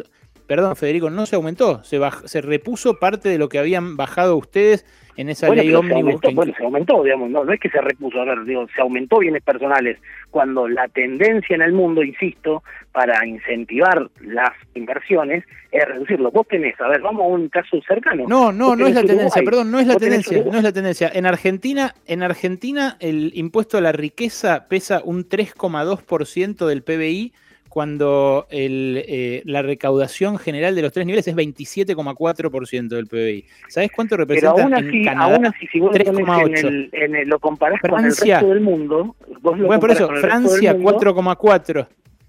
perdón, 0.46 0.76
Federico, 0.76 1.10
no 1.10 1.26
se 1.26 1.36
aumentó, 1.36 1.82
se, 1.84 2.00
se 2.24 2.40
repuso 2.40 2.98
parte 2.98 3.28
de 3.28 3.38
lo 3.38 3.48
que 3.48 3.58
habían 3.58 3.96
bajado 3.96 4.36
ustedes 4.36 4.84
en 5.16 5.28
esa 5.28 5.48
ley 5.48 5.74
ómnibus. 5.74 6.20
Bueno, 6.34 6.52
se 6.56 6.64
aumentó, 6.64 7.02
digamos, 7.02 7.30
no, 7.30 7.44
no 7.44 7.52
es 7.52 7.60
que 7.60 7.70
se 7.70 7.80
repuso, 7.80 8.20
a 8.20 8.24
ver, 8.24 8.44
digo, 8.44 8.66
se 8.74 8.80
aumentó 8.80 9.18
bienes 9.18 9.42
personales, 9.42 9.98
cuando 10.30 10.68
la 10.68 10.88
tendencia 10.88 11.56
en 11.56 11.62
el 11.62 11.72
mundo, 11.72 12.02
insisto, 12.02 12.62
para 12.92 13.26
incentivar 13.26 14.08
las 14.20 14.52
inversiones 14.74 15.44
es 15.72 15.84
reducirlo. 15.86 16.30
Vos 16.30 16.46
tenés, 16.48 16.78
a 16.80 16.88
ver, 16.88 17.00
vamos 17.00 17.22
a 17.22 17.26
un 17.26 17.48
caso 17.48 17.80
cercano. 17.86 18.24
No, 18.28 18.52
no, 18.52 18.76
no 18.76 18.86
es 18.86 18.94
la 18.94 19.02
tendencia, 19.02 19.42
perdón, 19.42 19.70
no 19.70 19.80
es 19.80 19.86
la 19.86 19.96
tendencia, 19.96 20.44
no 20.44 20.56
es 20.56 20.62
la 20.62 20.72
tendencia. 20.72 21.10
En 21.12 21.26
Argentina, 21.26 21.94
en 22.06 22.22
Argentina 22.22 22.96
el 23.00 23.32
impuesto 23.34 23.78
a 23.78 23.80
la 23.80 23.92
riqueza 23.92 24.66
pesa 24.68 25.00
un 25.04 25.28
3,2% 25.28 26.66
del 26.66 26.82
PBI 26.82 27.32
cuando 27.76 28.46
eh, 28.48 29.42
la 29.44 29.60
recaudación 29.60 30.38
general 30.38 30.74
de 30.74 30.80
los 30.80 30.94
tres 30.94 31.04
niveles 31.04 31.28
es 31.28 31.36
27,4% 31.36 32.88
del 32.88 33.06
PBI. 33.06 33.44
¿Sabes 33.68 33.90
cuánto 33.94 34.16
representa 34.16 34.54
Pero 34.54 34.64
aún 34.64 34.74
así, 34.74 34.96
en 34.96 35.04
Canadá? 35.04 35.34
Aún 35.34 35.44
así, 35.44 35.66
si 35.66 35.80
vos 35.80 35.94
en 35.94 37.14
el, 37.14 37.28
lo 37.28 37.38
comparás 37.38 37.78
con 37.82 38.02
el 38.02 38.16
resto 38.16 38.48
del 38.48 38.62
mundo... 38.62 39.14
bueno, 39.42 39.78
por 39.78 39.90
eso, 39.90 40.08
Francia 40.08 40.74
4,4%. 40.74 41.86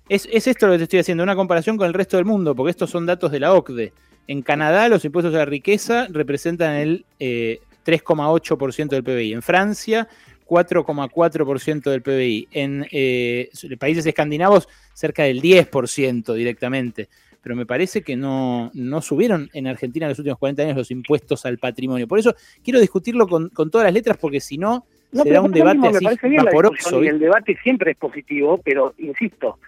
Es, 0.09 0.27
es 0.29 0.47
esto 0.47 0.67
lo 0.67 0.73
que 0.73 0.79
te 0.79 0.83
estoy 0.83 0.99
haciendo, 0.99 1.23
una 1.23 1.37
comparación 1.37 1.77
con 1.77 1.87
el 1.87 1.93
resto 1.93 2.17
del 2.17 2.25
mundo, 2.25 2.53
porque 2.53 2.71
estos 2.71 2.89
son 2.89 3.05
datos 3.05 3.31
de 3.31 3.39
la 3.39 3.53
OCDE. 3.53 3.93
En 4.27 4.41
Canadá 4.41 4.89
los 4.89 5.05
impuestos 5.05 5.33
a 5.33 5.37
la 5.37 5.45
riqueza 5.45 6.07
representan 6.09 6.75
el 6.75 7.05
3,8% 7.21 8.81
eh, 8.81 8.87
del 8.89 9.03
PBI. 9.05 9.31
En 9.31 9.41
Francia 9.41 10.09
4,4% 10.47 11.89
del 11.89 12.01
PBI. 12.01 12.47
En 12.51 12.87
eh, 12.91 13.49
países 13.79 14.05
escandinavos, 14.05 14.67
cerca 14.93 15.23
del 15.23 15.41
10% 15.41 16.33
directamente. 16.33 17.09
Pero 17.41 17.55
me 17.55 17.65
parece 17.65 18.01
que 18.01 18.15
no, 18.15 18.71
no, 18.73 19.01
subieron 19.01 19.49
en 19.53 19.67
Argentina 19.67 20.05
en 20.05 20.09
los 20.09 20.19
últimos 20.19 20.39
40 20.39 20.63
años 20.63 20.77
los 20.77 20.91
impuestos 20.91 21.45
al 21.45 21.57
patrimonio. 21.57 22.07
Por 22.07 22.19
eso 22.19 22.35
quiero 22.63 22.79
discutirlo 22.79 23.27
con, 23.27 23.49
todas 23.51 23.85
las 23.85 23.93
letras, 23.93 24.17
porque 24.17 24.39
si 24.41 24.57
no, 24.57 24.85
será 25.13 25.41
un 25.41 25.51
debate 25.51 25.87
así 25.87 26.35
vaporoso. 26.35 27.03
Y 27.03 27.07
el 27.07 27.19
debate 27.19 27.57
siempre 27.63 27.91
es 27.91 27.97
positivo, 27.97 28.59
pero 28.63 28.93
insisto, 28.97 29.59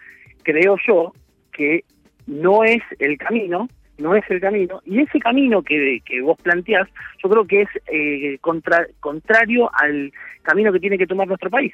creo 0.42 0.76
yo 0.86 1.12
que 1.52 1.84
no 2.26 2.64
es 2.64 2.82
el 2.98 3.16
camino 3.16 3.68
no 4.00 4.14
es 4.14 4.24
el 4.28 4.40
camino. 4.40 4.80
Y 4.84 5.00
ese 5.00 5.18
camino 5.18 5.62
que, 5.62 6.00
vos 6.22 6.38
planteás, 6.42 6.88
yo 7.22 7.28
creo 7.28 7.46
que 7.46 7.62
es 7.62 7.68
eh, 7.86 8.38
contra, 8.40 8.86
contrario 9.00 9.70
al 9.74 10.12
camino 10.42 10.72
que 10.72 10.80
tiene 10.80 10.98
que 10.98 11.06
tomar 11.06 11.28
nuestro 11.28 11.50
país. 11.50 11.72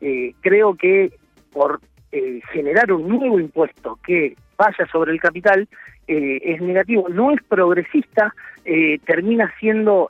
Eh, 0.00 0.34
creo 0.40 0.74
que 0.74 1.12
por 1.52 1.80
eh, 2.12 2.40
generar 2.52 2.92
un 2.92 3.08
nuevo 3.08 3.38
impuesto 3.40 3.98
que 4.04 4.36
vaya 4.56 4.86
sobre 4.90 5.12
el 5.12 5.20
capital 5.20 5.68
es 6.10 6.62
negativo, 6.62 7.06
no 7.10 7.32
es 7.32 7.42
progresista, 7.42 8.34
termina 9.04 9.52
siendo 9.60 10.08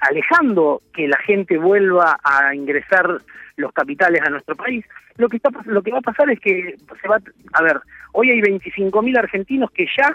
alejando 0.00 0.80
que 0.94 1.06
la 1.06 1.18
gente 1.18 1.58
vuelva 1.58 2.18
a 2.24 2.54
ingresar 2.54 3.20
los 3.56 3.70
capitales 3.72 4.22
a 4.22 4.30
nuestro 4.30 4.56
país. 4.56 4.82
Lo 5.18 5.28
que 5.28 5.36
está 5.36 5.50
lo 5.66 5.82
que 5.82 5.92
va 5.92 5.98
a 5.98 6.00
pasar 6.00 6.30
es 6.30 6.40
que 6.40 6.74
se 7.02 7.08
va 7.08 7.18
a 7.52 7.62
ver, 7.62 7.80
hoy 8.12 8.30
hay 8.30 8.40
25.000 8.40 9.18
argentinos 9.18 9.70
que 9.72 9.86
ya 9.94 10.10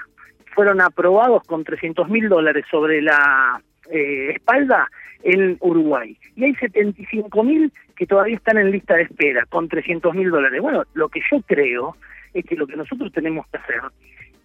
fueron 0.54 0.82
aprobados 0.82 1.44
con 1.46 1.64
300 1.64 2.10
mil 2.10 2.30
dólares 2.30 2.66
sobre 2.70 3.02
la 3.02 3.62
eh, 3.92 4.32
espalda 4.36 4.90
en 5.24 5.58
Uruguay. 5.60 6.18
Y 6.36 6.46
hay 6.46 6.56
75 6.56 7.44
mil 7.44 7.72
que 7.96 8.08
todavía 8.08 8.36
están 8.36 8.58
en 8.58 8.72
lista 8.72 8.96
de 8.96 9.04
espera 9.04 9.46
con 9.48 9.68
300 9.68 10.14
mil 10.16 10.30
dólares. 10.30 10.62
Bueno, 10.62 10.84
lo 10.94 11.10
que 11.10 11.22
yo 11.32 11.42
creo 11.42 11.96
es 12.34 12.46
que 12.46 12.56
lo 12.56 12.68
que 12.68 12.78
nosotros 12.78 13.12
tenemos 13.12 13.46
que 13.48 13.58
hacer, 13.58 13.82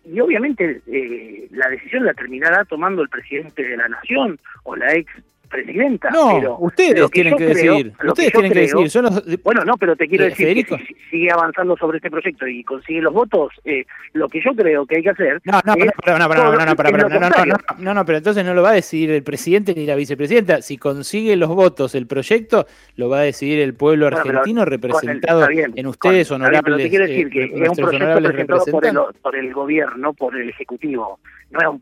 y 0.04 0.20
obviamente 0.20 0.82
eh, 0.86 1.48
la 1.50 1.68
decisión 1.68 2.04
la 2.04 2.14
terminará 2.14 2.64
tomando 2.64 3.02
el 3.02 3.08
presidente 3.08 3.62
de 3.62 3.76
la 3.76 3.88
nación 3.88 4.38
o 4.64 4.76
la 4.76 4.92
ex 4.94 5.10
presidenta. 5.54 6.10
No, 6.10 6.32
pero 6.34 6.56
ustedes 6.58 7.10
tienen 7.10 7.36
que, 7.36 7.44
creo, 7.44 7.54
decidir. 7.54 7.92
Ustedes 8.04 8.14
que 8.14 8.32
tienen 8.32 8.50
creo, 8.50 8.66
que 8.66 8.72
decidir. 8.72 8.90
Son 8.90 9.04
los... 9.04 9.42
Bueno, 9.42 9.64
no, 9.64 9.76
pero 9.76 9.94
te 9.94 10.08
quiero 10.08 10.24
decir 10.24 10.46
Federico. 10.46 10.76
que 10.76 10.84
si 10.84 10.94
sigue 11.10 11.30
avanzando 11.30 11.76
sobre 11.76 11.98
este 11.98 12.10
proyecto 12.10 12.46
y 12.46 12.64
consigue 12.64 13.00
los 13.00 13.12
votos, 13.12 13.52
eh, 13.64 13.86
lo 14.12 14.28
que 14.28 14.40
yo 14.44 14.52
creo 14.54 14.84
que 14.86 14.96
hay 14.96 15.02
que 15.02 15.10
hacer. 15.10 15.40
No, 15.44 15.60
no, 15.64 15.74
es 15.74 15.90
no, 16.06 16.18
no, 16.18 16.28
no, 16.28 16.28
no, 16.28 17.20
no, 17.20 17.56
no, 17.78 17.94
no, 17.94 18.04
pero 18.04 18.18
entonces 18.18 18.44
no 18.44 18.54
lo 18.54 18.62
va 18.62 18.70
a 18.70 18.74
decidir 18.74 19.10
el 19.10 19.22
presidente 19.22 19.74
ni 19.74 19.86
la 19.86 19.94
vicepresidenta. 19.94 20.60
Si 20.62 20.76
consigue 20.76 21.36
los 21.36 21.48
votos 21.50 21.94
el 21.94 22.06
proyecto, 22.06 22.66
lo 22.96 23.08
va 23.08 23.18
a 23.18 23.22
decidir 23.22 23.60
el 23.60 23.74
pueblo 23.74 24.08
argentino 24.08 24.64
representado 24.64 25.44
el, 25.44 25.48
bien, 25.50 25.72
en 25.76 25.86
ustedes, 25.86 26.28
con, 26.28 26.42
honorables. 26.42 26.64
Bien, 26.64 26.64
pero 26.64 26.76
te 26.76 26.90
quiero 26.90 27.06
decir 27.06 27.30
que 27.30 27.44
eh, 27.44 27.62
es 27.62 27.68
un 27.68 27.76
proyecto 27.76 28.22
presentado 28.22 28.64
por 28.66 28.86
el, 28.86 28.98
por 29.22 29.36
el 29.36 29.52
gobierno, 29.52 30.12
por 30.14 30.36
el 30.36 30.48
ejecutivo. 30.48 31.20
No 31.50 31.60
es 31.60 31.66
un 31.68 31.80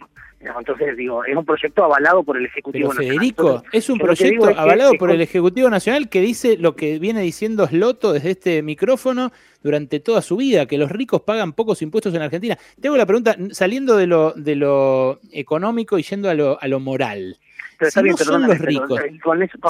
entonces, 0.59 0.97
digo, 0.97 1.25
es 1.25 1.37
un 1.37 1.45
proyecto 1.45 1.85
avalado 1.85 2.23
por 2.25 2.37
el 2.37 2.47
Ejecutivo 2.47 2.91
Pero 2.97 3.09
Federico, 3.09 3.63
es 3.73 3.89
un 3.89 3.99
proyecto 3.99 4.47
avalado 4.57 4.93
por 4.95 5.11
el 5.11 5.21
Ejecutivo 5.21 5.71
Nacional 5.71 6.09
que 6.09 6.21
dice 6.21 6.57
lo 6.59 6.75
que 6.75 6.99
viene 6.99 7.21
diciendo 7.23 7.67
Sloto 7.67 8.13
desde 8.13 8.33
este 8.33 8.63
micrófono 8.63 9.33
durante 9.63 10.01
toda 10.01 10.23
su 10.23 10.37
vida, 10.37 10.67
que 10.67 10.79
los 10.79 10.91
ricos 10.91 11.23
pagan 11.23 11.53
pocos 11.53 11.83
impuestos 11.83 12.15
en 12.15 12.23
Argentina. 12.23 12.59
Tengo 12.81 12.97
la 12.97 13.07
pregunta, 13.07 13.37
saliendo 13.51 13.97
de 13.97 14.07
lo, 14.07 14.33
de 14.33 14.57
lo 14.57 15.21
económico 15.33 15.99
y 15.99 16.03
yendo 16.03 16.29
a 16.29 16.35
lo, 16.35 16.61
a 16.61 16.67
lo 16.67 16.81
moral. 16.81 17.37
si 17.81 18.03
no 18.03 18.17
son 18.17 18.47
los 18.47 18.59
ricos, 18.59 19.01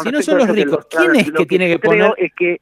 si 0.02 0.10
no 0.10 0.22
son 0.22 0.38
los 0.38 0.48
ricos, 0.48 0.86
¿quién 0.86 1.16
es 1.16 1.32
que, 1.32 1.46
tiene 1.46 1.68
que 1.68 1.78
poner...? 1.78 2.12
es 2.16 2.32
que 2.34 2.60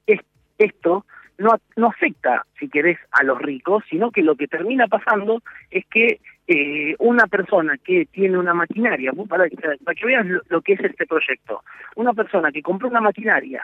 esto 0.58 1.06
no, 1.38 1.58
no 1.76 1.86
afecta, 1.86 2.44
si 2.58 2.68
querés, 2.68 2.98
a 3.12 3.24
los 3.24 3.38
ricos, 3.38 3.82
sino 3.88 4.10
que 4.10 4.22
lo 4.22 4.36
que 4.36 4.46
termina 4.46 4.88
pasando 4.88 5.42
es 5.70 5.86
que 5.86 6.20
eh, 6.52 6.96
una 6.98 7.28
persona 7.28 7.78
que 7.78 8.06
tiene 8.06 8.36
una 8.36 8.52
maquinaria, 8.52 9.12
para, 9.28 9.48
que 9.48 10.04
vean 10.04 10.40
lo, 10.48 10.60
que 10.62 10.72
es 10.72 10.80
este 10.80 11.06
proyecto, 11.06 11.62
una 11.94 12.12
persona 12.12 12.50
que 12.50 12.60
compró 12.60 12.88
una 12.88 13.00
maquinaria 13.00 13.62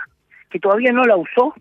que 0.51 0.61
todavía 0.61 0.93
no 0.93 1.03
la 1.03 1.17
usó, 1.17 1.53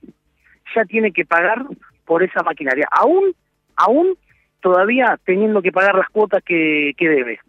ya 0.75 0.85
tiene 0.85 1.11
que 1.11 1.25
pagar 1.25 1.65
por 2.05 2.21
esa 2.21 2.43
maquinaria, 2.43 2.87
aún, 2.91 3.33
aún 3.75 4.15
todavía 4.61 5.19
teniendo 5.25 5.63
que 5.63 5.71
pagar 5.71 5.95
las 5.95 6.09
cuotas 6.09 6.43
que, 6.43 6.93
que 6.95 7.09
debe. 7.09 7.39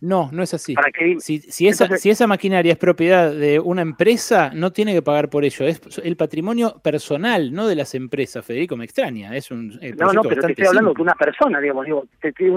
No, 0.00 0.28
no 0.32 0.44
es 0.44 0.54
así. 0.54 0.76
si, 1.18 1.66
esa, 1.66 1.96
si 1.96 2.10
esa 2.10 2.26
maquinaria 2.28 2.72
es 2.72 2.78
propiedad 2.78 3.32
de 3.32 3.58
una 3.58 3.82
empresa, 3.82 4.50
no 4.54 4.72
tiene 4.72 4.94
que 4.94 5.02
pagar 5.02 5.28
por 5.28 5.44
ello. 5.44 5.66
Es 5.66 5.80
el 6.04 6.16
patrimonio 6.16 6.78
personal, 6.82 7.52
no 7.52 7.66
de 7.66 7.74
las 7.74 7.94
empresas. 7.96 8.44
Federico, 8.44 8.76
me 8.76 8.84
extraña. 8.84 9.34
Es 9.34 9.50
un 9.50 9.76
eh, 9.82 9.94
no, 9.98 10.12
no, 10.12 10.22
pero 10.22 10.42
te 10.42 10.52
estoy 10.52 10.66
hablando 10.66 10.94
de 10.94 11.02
una 11.02 11.14
persona, 11.14 11.60
digamos. 11.60 11.84
Digo, 11.84 12.04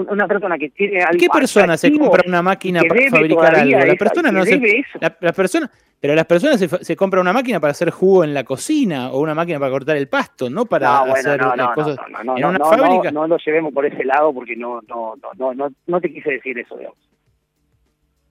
una 0.08 0.28
persona 0.28 0.56
que 0.56 0.70
tiene 0.70 1.02
algo 1.02 1.18
¿Qué 1.18 1.28
persona 1.28 1.76
se 1.76 1.92
compra 1.92 2.22
una 2.26 2.42
máquina 2.42 2.80
para 2.86 3.10
fabricar 3.10 3.54
algo? 3.56 3.78
La 3.78 3.94
persona 3.96 4.30
no 4.30 4.44
se. 4.44 4.84
La, 5.00 5.32
persona, 5.32 5.68
pero 6.00 6.14
las 6.14 6.26
personas 6.26 6.60
se, 6.60 6.68
se 6.68 6.94
compran 6.96 7.22
una 7.22 7.32
máquina 7.32 7.58
para 7.58 7.72
hacer 7.72 7.90
jugo 7.90 8.22
en 8.22 8.34
la 8.34 8.44
cocina 8.44 9.10
o 9.10 9.20
una 9.20 9.34
máquina 9.34 9.58
para 9.58 9.72
cortar 9.72 9.96
el 9.96 10.08
pasto, 10.08 10.48
no 10.48 10.66
para 10.66 11.00
hacer 11.00 11.40
cosas 11.74 11.96
en 12.08 12.44
una 12.44 12.58
fábrica. 12.60 13.10
No, 13.10 13.26
lo 13.26 13.36
llevemos 13.38 13.72
por 13.72 13.84
ese 13.84 14.04
lado 14.04 14.32
porque 14.32 14.54
no, 14.54 14.80
no, 14.88 15.14
no, 15.36 15.54
no, 15.54 15.68
no 15.86 16.00
te 16.00 16.12
quise 16.12 16.30
decir 16.30 16.56
eso, 16.56 16.76
digamos. 16.76 16.98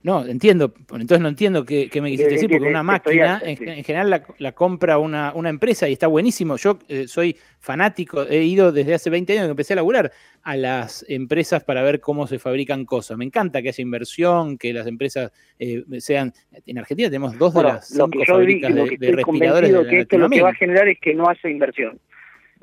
No, 0.03 0.25
entiendo, 0.25 0.73
entonces 0.93 1.19
no 1.19 1.27
entiendo 1.27 1.63
qué, 1.63 1.89
me 2.01 2.09
quisiste 2.09 2.33
decir, 2.33 2.49
porque 2.49 2.67
una 2.67 2.81
máquina 2.81 3.39
en, 3.43 3.83
general 3.83 4.23
la, 4.39 4.51
compra 4.53 4.97
una, 4.97 5.31
una, 5.35 5.49
empresa 5.49 5.87
y 5.87 5.93
está 5.93 6.07
buenísimo. 6.07 6.57
Yo 6.57 6.79
eh, 6.87 7.07
soy 7.07 7.37
fanático, 7.59 8.23
he 8.23 8.43
ido 8.43 8.71
desde 8.71 8.95
hace 8.95 9.11
20 9.11 9.33
años 9.33 9.45
que 9.45 9.51
empecé 9.51 9.73
a 9.73 9.75
laburar 9.75 10.11
a 10.41 10.55
las 10.55 11.05
empresas 11.07 11.63
para 11.63 11.83
ver 11.83 11.99
cómo 11.99 12.25
se 12.25 12.39
fabrican 12.39 12.85
cosas. 12.85 13.15
Me 13.15 13.25
encanta 13.25 13.61
que 13.61 13.69
haya 13.69 13.81
inversión, 13.81 14.57
que 14.57 14.73
las 14.73 14.87
empresas 14.87 15.31
eh, 15.59 15.83
sean... 15.99 16.33
En 16.65 16.79
Argentina 16.79 17.09
tenemos 17.09 17.37
dos 17.37 17.53
de 17.53 17.63
las 17.63 17.87
cinco 17.87 18.23
fábricas 18.25 18.73
de, 18.73 18.97
de 18.97 19.11
respiradores. 19.11 19.71
De 19.71 19.87
que 19.87 19.99
esto 19.99 20.17
lo 20.17 20.29
que 20.29 20.41
va 20.41 20.49
a 20.49 20.55
generar 20.55 20.87
es 20.87 20.99
que 20.99 21.13
no 21.13 21.29
haya 21.29 21.47
inversión. 21.47 21.99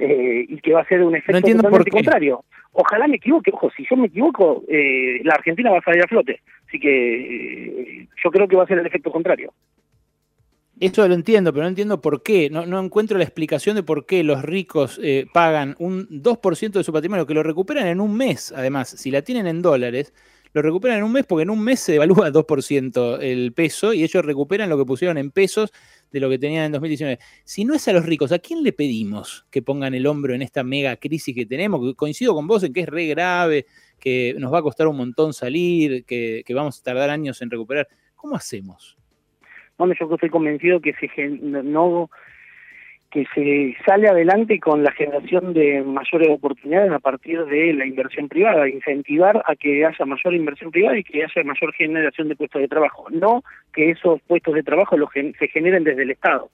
Eh, 0.00 0.46
y 0.48 0.60
que 0.60 0.72
va 0.72 0.82
a 0.82 0.86
ser 0.86 1.02
un 1.02 1.16
efecto 1.16 1.40
totalmente 1.40 1.90
contrario. 1.90 2.44
Ojalá 2.70 3.08
me 3.08 3.16
equivoque, 3.16 3.50
ojo, 3.52 3.68
si 3.76 3.84
yo 3.90 3.96
me 3.96 4.06
equivoco, 4.06 4.62
eh, 4.68 5.20
la 5.24 5.34
Argentina 5.34 5.72
va 5.72 5.78
a 5.78 5.82
salir 5.82 6.04
a 6.04 6.06
flote. 6.06 6.40
Así 6.68 6.78
que 6.78 8.02
eh, 8.02 8.08
yo 8.22 8.30
creo 8.30 8.46
que 8.46 8.54
va 8.54 8.62
a 8.62 8.68
ser 8.68 8.78
el 8.78 8.86
efecto 8.86 9.10
contrario. 9.10 9.52
Eso 10.78 11.08
lo 11.08 11.14
entiendo, 11.14 11.52
pero 11.52 11.64
no 11.64 11.70
entiendo 11.70 12.00
por 12.00 12.22
qué. 12.22 12.48
No, 12.48 12.64
no 12.64 12.78
encuentro 12.78 13.18
la 13.18 13.24
explicación 13.24 13.74
de 13.74 13.82
por 13.82 14.06
qué 14.06 14.22
los 14.22 14.42
ricos 14.42 15.00
pagan 15.32 15.74
un 15.80 16.06
2% 16.08 16.70
de 16.70 16.84
su 16.84 16.92
patrimonio, 16.92 17.26
que 17.26 17.34
lo 17.34 17.42
recuperan 17.42 17.88
en 17.88 18.00
un 18.00 18.16
mes, 18.16 18.54
además. 18.56 18.88
Si 18.90 19.10
la 19.10 19.22
tienen 19.22 19.48
en 19.48 19.60
dólares, 19.60 20.14
lo 20.58 20.62
recuperan 20.62 20.98
en 20.98 21.04
un 21.04 21.12
mes 21.12 21.24
porque 21.26 21.42
en 21.42 21.50
un 21.50 21.62
mes 21.62 21.80
se 21.80 21.92
devalúa 21.92 22.30
2% 22.32 23.18
el 23.20 23.52
peso 23.52 23.92
y 23.92 24.02
ellos 24.02 24.24
recuperan 24.24 24.68
lo 24.68 24.76
que 24.76 24.84
pusieron 24.84 25.18
en 25.18 25.30
pesos 25.30 25.72
de 26.10 26.20
lo 26.20 26.28
que 26.28 26.38
tenían 26.38 26.64
en 26.64 26.72
2019. 26.72 27.18
Si 27.44 27.64
no 27.64 27.74
es 27.74 27.86
a 27.88 27.92
los 27.92 28.04
ricos, 28.04 28.32
¿a 28.32 28.38
quién 28.38 28.62
le 28.62 28.72
pedimos 28.72 29.46
que 29.50 29.62
pongan 29.62 29.94
el 29.94 30.06
hombro 30.06 30.34
en 30.34 30.42
esta 30.42 30.64
mega 30.64 30.96
crisis 30.96 31.34
que 31.34 31.46
tenemos? 31.46 31.94
Coincido 31.94 32.34
con 32.34 32.46
vos 32.46 32.62
en 32.64 32.72
que 32.72 32.80
es 32.80 32.88
re 32.88 33.06
grave, 33.06 33.66
que 33.98 34.34
nos 34.38 34.52
va 34.52 34.58
a 34.58 34.62
costar 34.62 34.86
un 34.88 34.96
montón 34.96 35.32
salir, 35.32 36.04
que, 36.04 36.44
vamos 36.54 36.80
a 36.80 36.82
tardar 36.82 37.10
años 37.10 37.40
en 37.42 37.50
recuperar. 37.50 37.88
¿Cómo 38.16 38.36
hacemos? 38.36 38.96
Bueno, 39.76 39.94
yo 39.98 40.12
estoy 40.12 40.30
convencido 40.30 40.80
que 40.80 40.92
se, 40.94 41.28
no, 41.28 42.10
que 43.10 43.24
se 43.34 43.74
sale 43.86 44.08
adelante 44.08 44.60
con 44.60 44.82
la 44.82 44.92
generación 44.92 45.54
de 45.54 45.82
mayores 45.82 46.28
oportunidades 46.28 46.92
a 46.92 46.98
partir 46.98 47.42
de 47.46 47.72
la 47.72 47.86
inversión 47.86 48.28
privada, 48.28 48.68
incentivar 48.68 49.42
a 49.46 49.56
que 49.56 49.86
haya 49.86 50.04
mayor 50.04 50.34
inversión 50.34 50.70
privada 50.70 50.98
y 50.98 51.04
que 51.04 51.24
haya 51.24 51.44
mayor 51.44 51.72
generación 51.72 52.28
de 52.28 52.36
puestos 52.36 52.60
de 52.60 52.68
trabajo, 52.68 53.06
no 53.10 53.42
que 53.72 53.90
esos 53.90 54.20
puestos 54.22 54.54
de 54.54 54.62
trabajo 54.62 54.96
los 54.96 55.08
se 55.12 55.48
generen 55.48 55.84
desde 55.84 56.02
el 56.02 56.10
Estado. 56.10 56.50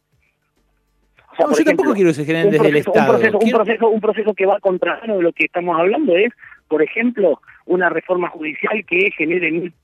no, 1.41 1.57
yo 1.57 1.65
tampoco 1.65 1.93
quiero 1.93 2.11
que 2.11 2.15
se 2.15 2.25
generen 2.25 2.53
desde 2.53 2.69
el 2.69 2.77
Estado. 2.77 3.01
Un 3.01 3.19
proceso, 3.19 3.39
un, 3.39 3.51
proceso, 3.51 3.89
un 3.89 4.01
proceso 4.01 4.35
que 4.35 4.47
va 4.47 4.61
contra 4.61 5.01
de 5.01 5.23
lo 5.23 5.33
que 5.33 5.47
estamos 5.47 5.77
hablando 5.77 6.17
es, 6.17 6.33
por 6.69 6.83
ejemplo, 6.83 7.41
una 7.67 7.89
reforma 7.89 8.29
judicial 8.29 8.85
que 8.87 9.11
genere 9.11 9.51
mil, 9.51 9.75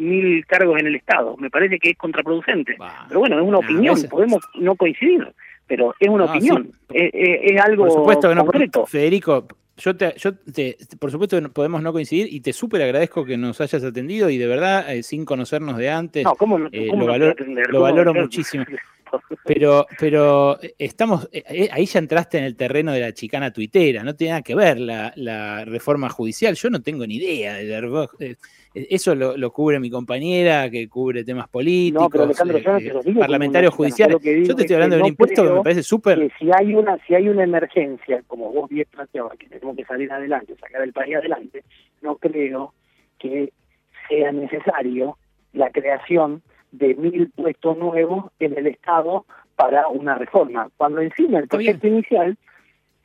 mil 0.00 0.46
cargos 0.46 0.80
en 0.80 0.86
el 0.86 0.94
Estado. 0.94 1.36
Me 1.36 1.50
parece 1.50 1.78
que 1.78 1.90
es 1.90 1.98
contraproducente. 1.98 2.78
Pero 3.08 3.20
bueno, 3.20 3.38
es 3.38 3.44
una 3.44 3.58
opinión, 3.58 3.96
podemos 4.08 4.42
no 4.54 4.76
coincidir 4.76 5.30
pero 5.66 5.94
es 5.98 6.08
una 6.08 6.24
opinión, 6.24 6.70
es, 6.92 7.60
algo 7.60 7.84
por 7.84 7.92
supuesto 7.92 8.28
que 8.28 8.34
no, 8.34 8.44
concreto. 8.44 8.86
Federico, 8.86 9.46
yo 9.76 9.96
te, 9.96 10.14
yo 10.16 10.34
te, 10.34 10.76
por 10.98 11.10
supuesto 11.10 11.40
que 11.40 11.48
podemos 11.48 11.82
no 11.82 11.92
coincidir 11.92 12.32
y 12.32 12.40
te 12.40 12.52
súper 12.52 12.82
agradezco 12.82 13.24
que 13.24 13.36
nos 13.36 13.60
hayas 13.60 13.84
atendido 13.84 14.30
y 14.30 14.38
de 14.38 14.46
verdad, 14.46 14.94
eh, 14.94 15.02
sin 15.02 15.24
conocernos 15.24 15.76
de 15.76 15.90
antes, 15.90 16.24
no, 16.24 16.34
¿cómo, 16.34 16.58
eh, 16.72 16.88
lo, 16.94 17.06
valoro, 17.06 17.34
lo 17.68 17.80
valoro 17.80 18.14
muchísimo. 18.14 18.64
Pero, 19.44 19.86
pero 19.98 20.58
estamos, 20.78 21.28
ahí 21.70 21.86
ya 21.86 21.98
entraste 21.98 22.38
en 22.38 22.44
el 22.44 22.56
terreno 22.56 22.92
de 22.92 23.00
la 23.00 23.12
chicana 23.12 23.52
tuitera, 23.52 24.02
no 24.02 24.14
tiene 24.14 24.32
nada 24.32 24.42
que 24.42 24.54
ver 24.54 24.78
la, 24.78 25.64
reforma 25.64 26.08
judicial, 26.08 26.54
yo 26.54 26.70
no 26.70 26.82
tengo 26.82 27.06
ni 27.06 27.16
idea 27.16 27.54
de 27.54 27.64
la 27.64 27.80
eso 28.76 29.14
lo, 29.14 29.50
cubre 29.52 29.80
mi 29.80 29.88
compañera, 29.88 30.68
que 30.70 30.86
cubre 30.86 31.24
temas 31.24 31.48
políticos, 31.48 32.02
no, 32.02 32.10
pero 32.10 32.24
Alejandro, 32.24 32.58
yo 32.58 32.72
no 32.72 33.00
te 33.00 33.14
parlamentarios 33.14 33.74
judiciales. 33.74 34.18
Yo 34.20 34.54
te 34.54 34.62
estoy 34.62 34.74
hablando 34.74 34.96
de 34.96 35.02
un 35.02 35.08
impuesto 35.08 35.42
que 35.44 35.50
me 35.50 35.62
parece 35.62 35.82
súper... 35.82 36.30
Si 36.38 36.50
hay, 36.52 36.74
una, 36.74 36.98
si 37.06 37.14
hay 37.14 37.28
una 37.28 37.44
emergencia, 37.44 38.22
como 38.26 38.52
vos 38.52 38.68
bien 38.68 38.86
planteabas, 38.90 39.38
que 39.38 39.48
tenemos 39.48 39.76
que 39.76 39.84
salir 39.86 40.12
adelante, 40.12 40.54
sacar 40.60 40.82
el 40.82 40.92
país 40.92 41.16
adelante, 41.16 41.64
no 42.02 42.16
creo 42.16 42.74
que 43.18 43.52
sea 44.08 44.30
necesario 44.32 45.16
la 45.54 45.70
creación 45.70 46.42
de 46.72 46.94
mil 46.94 47.30
puestos 47.30 47.76
nuevos 47.78 48.26
en 48.38 48.56
el 48.56 48.66
Estado 48.66 49.24
para 49.56 49.88
una 49.88 50.16
reforma. 50.16 50.68
Cuando 50.76 51.00
encima 51.00 51.38
el 51.38 51.48
proyecto 51.48 51.86
inicial 51.86 52.36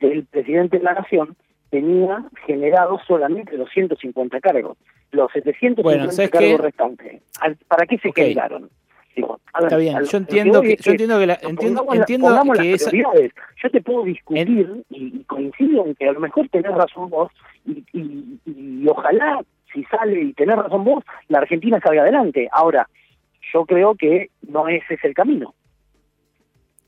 del 0.00 0.24
presidente 0.26 0.78
de 0.78 0.84
la 0.84 0.94
Nación 0.94 1.36
tenía 1.70 2.24
generado 2.46 3.00
solamente 3.06 3.56
250 3.56 4.40
cargos. 4.40 4.76
Los 5.10 5.30
750 5.32 6.28
cargos 6.28 6.60
restantes, 6.60 7.22
¿para 7.68 7.86
qué 7.86 7.98
se 7.98 8.12
quedaron? 8.12 8.68
Está 9.14 9.76
bien, 9.76 9.98
yo 10.04 10.18
entiendo 10.18 10.62
que, 10.62 10.76
yo 10.76 10.92
entiendo 10.92 11.18
que 11.18 11.26
la, 11.26 11.38
entiendo, 11.42 11.86
entiendo 11.92 12.42
que 12.58 12.72
esa... 12.72 12.90
Yo 12.90 13.70
te 13.70 13.80
puedo 13.82 14.04
discutir 14.04 14.84
y, 14.88 15.22
coincido 15.24 15.86
en 15.86 15.94
que 15.94 16.08
a 16.08 16.12
lo 16.12 16.20
mejor 16.20 16.48
tenés 16.48 16.72
razón 16.72 17.10
vos 17.10 17.30
y, 17.66 17.84
y, 17.92 18.40
y, 18.46 18.88
ojalá 18.88 19.42
si 19.72 19.84
sale 19.84 20.20
y 20.20 20.32
tenés 20.32 20.56
razón 20.56 20.84
vos, 20.84 21.04
la 21.28 21.38
Argentina 21.38 21.80
salga 21.82 22.02
adelante. 22.02 22.48
Ahora, 22.52 22.88
yo 23.52 23.64
creo 23.66 23.94
que 23.94 24.30
no 24.48 24.68
ese 24.68 24.94
es 24.94 25.04
el 25.04 25.14
camino. 25.14 25.54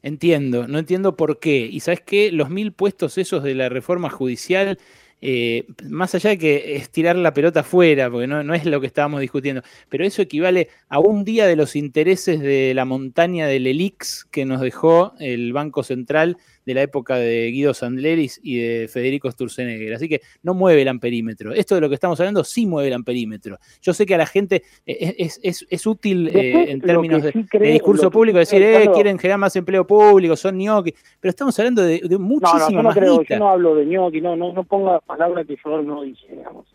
Entiendo, 0.03 0.69
no 0.69 0.79
entiendo 0.79 1.17
por 1.17 1.39
qué. 1.39 1.67
Y 1.71 1.81
sabes 1.81 2.03
qué, 2.03 2.31
los 2.31 2.51
mil 2.51 2.73
puestos 2.73 3.17
esos 3.17 3.43
de 3.43 3.55
la 3.55 3.71
reforma 3.71 4.11
judicial, 4.11 4.79
eh, 5.23 5.67
más 5.89 6.15
allá 6.15 6.31
de 6.31 6.39
que 6.39 6.77
es 6.77 6.91
tirar 6.91 7.17
la 7.17 7.33
pelota 7.33 7.63
fuera, 7.63 8.11
porque 8.11 8.27
no, 8.27 8.43
no, 8.43 8.53
es 8.53 8.67
lo 8.67 8.83
que 8.83 8.87
estábamos 8.87 9.23
discutiendo, 9.23 9.63
pero 9.89 10.05
eso 10.05 10.21
equivale 10.21 10.69
a 10.91 10.99
un 10.99 11.25
día 11.25 11.47
de 11.47 11.57
los 11.57 11.75
intereses 11.75 12.41
de 12.41 12.75
la 12.75 12.85
montaña 12.85 13.47
del 13.47 13.67
ELIX 13.67 14.27
que 14.27 14.45
nos 14.45 14.61
dejó 14.61 15.15
el 15.21 15.55
Banco 15.55 15.83
Central 15.83 16.37
de 16.65 16.75
la 16.75 16.83
época 16.83 17.17
de 17.17 17.51
Guido 17.51 17.75
Sandleris 17.75 18.41
y 18.43 18.59
de 18.59 18.89
Federico 18.89 19.31
Sturzenegger. 19.31 19.95
Así 19.95 20.09
que 20.09 20.21
no 20.43 20.55
mueve 20.55 20.83
el 20.83 20.89
amperímetro. 20.89 21.53
Esto 21.53 21.75
de 21.75 21.81
lo 21.81 21.89
que 21.89 21.95
estamos 21.95 22.19
hablando 22.21 22.45
sí 22.45 22.67
mueve 22.67 22.89
el 22.89 22.95
amperímetro. 22.95 23.59
Yo 23.83 23.93
sé 23.93 24.07
que 24.07 24.15
a 24.15 24.19
la 24.19 24.27
gente 24.27 24.63
eh, 24.87 25.15
es, 25.19 25.41
es, 25.43 25.67
es 25.69 25.87
útil 25.87 26.29
eh, 26.29 26.71
en 26.71 26.81
términos 26.81 27.23
de, 27.23 27.33
discurso 27.73 28.11
público 28.11 28.39
decir, 28.39 28.63
eh, 28.63 28.89
quieren 28.93 29.19
generar 29.19 29.39
más 29.39 29.57
empleo 29.57 29.87
público, 29.87 30.37
son 30.37 30.59
ñoqui, 30.59 30.95
pero 31.21 31.31
estamos 31.31 31.59
hablando 31.59 31.83
de, 31.83 32.01
de 32.01 32.19
muchísimo 32.19 32.83
no, 32.83 32.83
no, 32.83 32.89
no 32.89 32.95
creo, 32.95 33.23
Yo 33.23 33.39
no 33.39 33.51
hablo 33.51 33.75
de 33.75 33.87
ñoqui, 33.87 34.21
no, 34.21 34.37
no, 34.37 34.53
no 34.53 34.65
ponga 34.65 35.01
palabras 35.01 35.47
que 35.47 35.57
yo 35.63 35.83
no 35.83 36.03
dice, 36.03 36.27
digamos. 36.31 36.67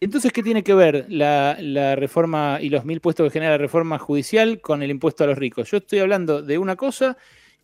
Entonces, 0.00 0.32
¿qué 0.32 0.42
tiene 0.44 0.62
que 0.62 0.74
ver 0.74 1.06
la, 1.08 1.56
la, 1.60 1.96
reforma 1.96 2.58
y 2.60 2.68
los 2.68 2.84
mil 2.84 3.00
puestos 3.00 3.26
que 3.26 3.30
genera 3.32 3.52
la 3.52 3.58
reforma 3.58 3.98
judicial 3.98 4.60
con 4.60 4.82
el 4.82 4.90
impuesto 4.90 5.24
a 5.24 5.26
los 5.26 5.38
ricos? 5.38 5.70
Yo 5.70 5.78
estoy 5.78 5.98
hablando 5.98 6.40
de 6.40 6.56
una 6.58 6.76
cosa 6.76 7.16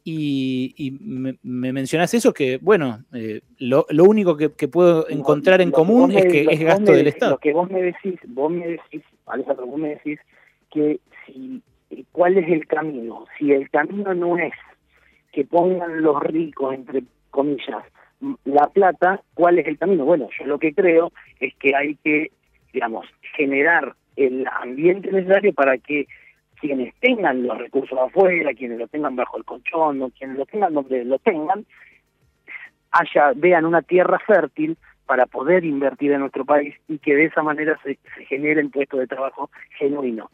y, 0.05 0.99
me, 1.01 1.73
mencionás 1.73 2.13
eso, 2.13 2.35
que 2.35 2.59
bueno, 2.59 3.05
eh, 3.15 3.41
lo, 3.59 3.87
único 4.05 4.37
que, 4.37 4.69
puedo 4.69 5.09
encontrar 5.09 5.63
en 5.63 5.71
común 5.71 6.13
es 6.13 6.27
que 6.27 6.43
es 6.43 6.61
gasto 6.61 6.93
del 6.93 7.07
Estado. 7.07 7.33
Lo 7.33 7.39
que 7.39 7.53
vos 7.53 7.71
me 7.71 7.83
decís, 7.83 8.21
vos 8.29 8.53
me 8.53 8.67
decís, 8.67 9.03
Alejandro, 9.27 9.67
vos 9.67 9.79
me 9.79 9.91
decís 9.91 10.21
que 10.71 11.01
si, 11.27 11.63
cuál 12.13 12.37
es 12.37 12.49
el 12.49 12.67
camino. 12.67 13.25
Si 13.39 13.53
el 13.53 13.71
camino 13.71 14.15
no 14.15 14.37
es 14.37 14.53
que 15.33 15.45
pongan 15.45 16.03
los 16.03 16.23
ricos, 16.23 16.75
entre 16.75 17.05
comillas, 17.31 17.85
la 18.45 18.69
plata, 18.69 19.23
¿cuál 19.35 19.59
es 19.59 19.67
el 19.67 19.79
camino? 19.79 20.05
Bueno, 20.05 20.29
yo 20.39 20.47
lo 20.47 20.59
que 20.59 20.75
creo 20.75 21.13
es 21.41 21.55
que 21.57 21.75
hay 21.75 21.97
que, 21.97 22.31
digamos, 22.73 23.07
generar 23.37 23.95
el 24.17 24.47
ambiente 24.61 25.11
necesario 25.11 25.53
para 25.53 25.79
que 25.79 26.07
quienes 26.61 26.95
tengan 27.01 27.47
los 27.47 27.59
recursos 27.59 27.99
afuera, 27.99 28.55
quienes 28.55 28.79
lo 28.79 28.87
tengan 28.89 29.17
bajo 29.17 29.37
el 29.37 29.45
colchón, 29.45 30.11
quienes 30.11 30.39
lo 30.39 30.47
tengan 30.47 30.75
donde 30.75 31.05
lo 31.05 31.19
tengan, 31.19 31.65
haya, 32.91 33.33
vean 33.35 33.65
una 33.65 33.83
tierra 33.83 34.19
fértil 34.21 34.77
para 35.07 35.27
poder 35.27 35.65
invertir 35.65 36.13
en 36.13 36.21
nuestro 36.21 36.45
país 36.45 36.75
y 36.89 36.99
que 36.99 37.15
de 37.15 37.27
esa 37.27 37.43
manera 37.43 37.79
se, 37.83 37.99
se 38.17 38.25
generen 38.27 38.71
puestos 38.71 39.01
de 39.01 39.07
trabajo 39.07 39.51
genuinos. 39.79 40.31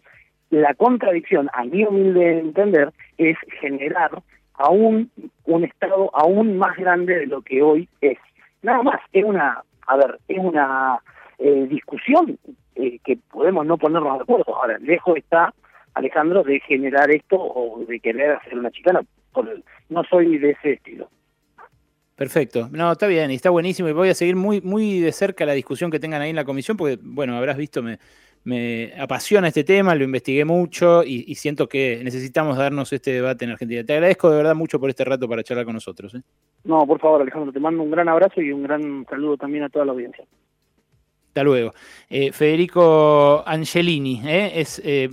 La 0.50 0.74
contradicción, 0.74 1.48
a 1.52 1.64
mi 1.64 1.84
humilde 1.84 2.40
entender, 2.40 2.92
es 3.18 3.36
generar 3.60 4.22
aún 4.54 5.10
un 5.44 5.64
Estado 5.64 6.10
aún 6.14 6.58
más 6.58 6.76
grande 6.76 7.18
de 7.18 7.26
lo 7.26 7.42
que 7.42 7.62
hoy 7.62 7.88
es. 8.00 8.18
Nada 8.62 8.82
más, 8.82 9.00
es 9.12 9.24
una, 9.24 9.62
a 9.86 9.96
ver, 9.96 10.18
es 10.28 10.38
una 10.38 10.98
eh, 11.38 11.66
discusión 11.68 12.38
eh, 12.74 12.98
que 13.04 13.16
podemos 13.30 13.64
no 13.66 13.78
ponernos 13.78 14.18
de 14.18 14.22
acuerdo. 14.22 14.56
Ahora, 14.56 14.78
lejos 14.78 15.16
está 15.16 15.54
Alejandro, 15.94 16.42
de 16.42 16.60
generar 16.60 17.10
esto 17.10 17.36
o 17.36 17.84
de 17.86 18.00
querer 18.00 18.32
hacer 18.32 18.58
una 18.58 18.70
chicana. 18.70 19.00
No 19.88 20.04
soy 20.04 20.38
de 20.38 20.50
ese 20.50 20.72
estilo. 20.72 21.08
Perfecto. 22.16 22.68
No, 22.70 22.92
está 22.92 23.06
bien, 23.06 23.30
y 23.30 23.34
está 23.34 23.50
buenísimo. 23.50 23.88
Y 23.88 23.92
voy 23.92 24.10
a 24.10 24.14
seguir 24.14 24.36
muy, 24.36 24.60
muy 24.60 25.00
de 25.00 25.12
cerca 25.12 25.46
la 25.46 25.54
discusión 25.54 25.90
que 25.90 25.98
tengan 25.98 26.20
ahí 26.20 26.30
en 26.30 26.36
la 26.36 26.44
comisión, 26.44 26.76
porque, 26.76 26.98
bueno, 27.00 27.36
habrás 27.36 27.56
visto, 27.56 27.82
me, 27.82 27.98
me 28.44 28.92
apasiona 28.98 29.48
este 29.48 29.64
tema, 29.64 29.94
lo 29.94 30.04
investigué 30.04 30.44
mucho 30.44 31.02
y, 31.04 31.34
siento 31.34 31.68
que 31.68 32.00
necesitamos 32.02 32.56
darnos 32.56 32.92
este 32.92 33.12
debate 33.12 33.44
en 33.44 33.52
Argentina. 33.52 33.84
Te 33.84 33.92
agradezco 33.92 34.30
de 34.30 34.36
verdad 34.36 34.54
mucho 34.54 34.80
por 34.80 34.88
este 34.88 35.04
rato 35.04 35.28
para 35.28 35.42
charlar 35.42 35.66
con 35.66 35.74
nosotros. 35.74 36.14
¿eh? 36.14 36.22
No, 36.64 36.86
por 36.86 36.98
favor, 37.00 37.22
Alejandro, 37.22 37.52
te 37.52 37.60
mando 37.60 37.82
un 37.82 37.90
gran 37.90 38.08
abrazo 38.08 38.40
y 38.40 38.52
un 38.52 38.62
gran 38.62 39.06
saludo 39.08 39.36
también 39.36 39.64
a 39.64 39.68
toda 39.68 39.84
la 39.84 39.92
audiencia. 39.92 40.24
Hasta 41.40 41.48
luego. 41.48 41.72
Eh, 42.10 42.32
Federico 42.32 43.42
Angelini 43.46 44.20
eh, 44.26 44.52
es, 44.56 44.78
eh, 44.84 45.08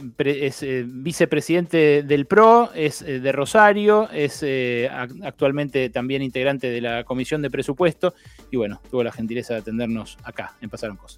vicepresidente 0.85 2.03
del 2.03 2.25
PRO, 2.25 2.69
es 2.73 2.99
de 2.99 3.31
Rosario, 3.31 4.09
es 4.11 4.43
actualmente 5.23 5.89
también 5.89 6.21
integrante 6.21 6.69
de 6.69 6.81
la 6.81 7.05
Comisión 7.05 7.41
de 7.41 7.49
Presupuesto 7.49 8.13
y 8.51 8.57
bueno, 8.57 8.81
tuvo 8.91 9.03
la 9.03 9.13
gentileza 9.13 9.53
de 9.53 9.61
atendernos 9.61 10.17
acá 10.21 10.55
en 10.59 10.69
Pasaron 10.69 10.97
Cosas. 10.97 11.15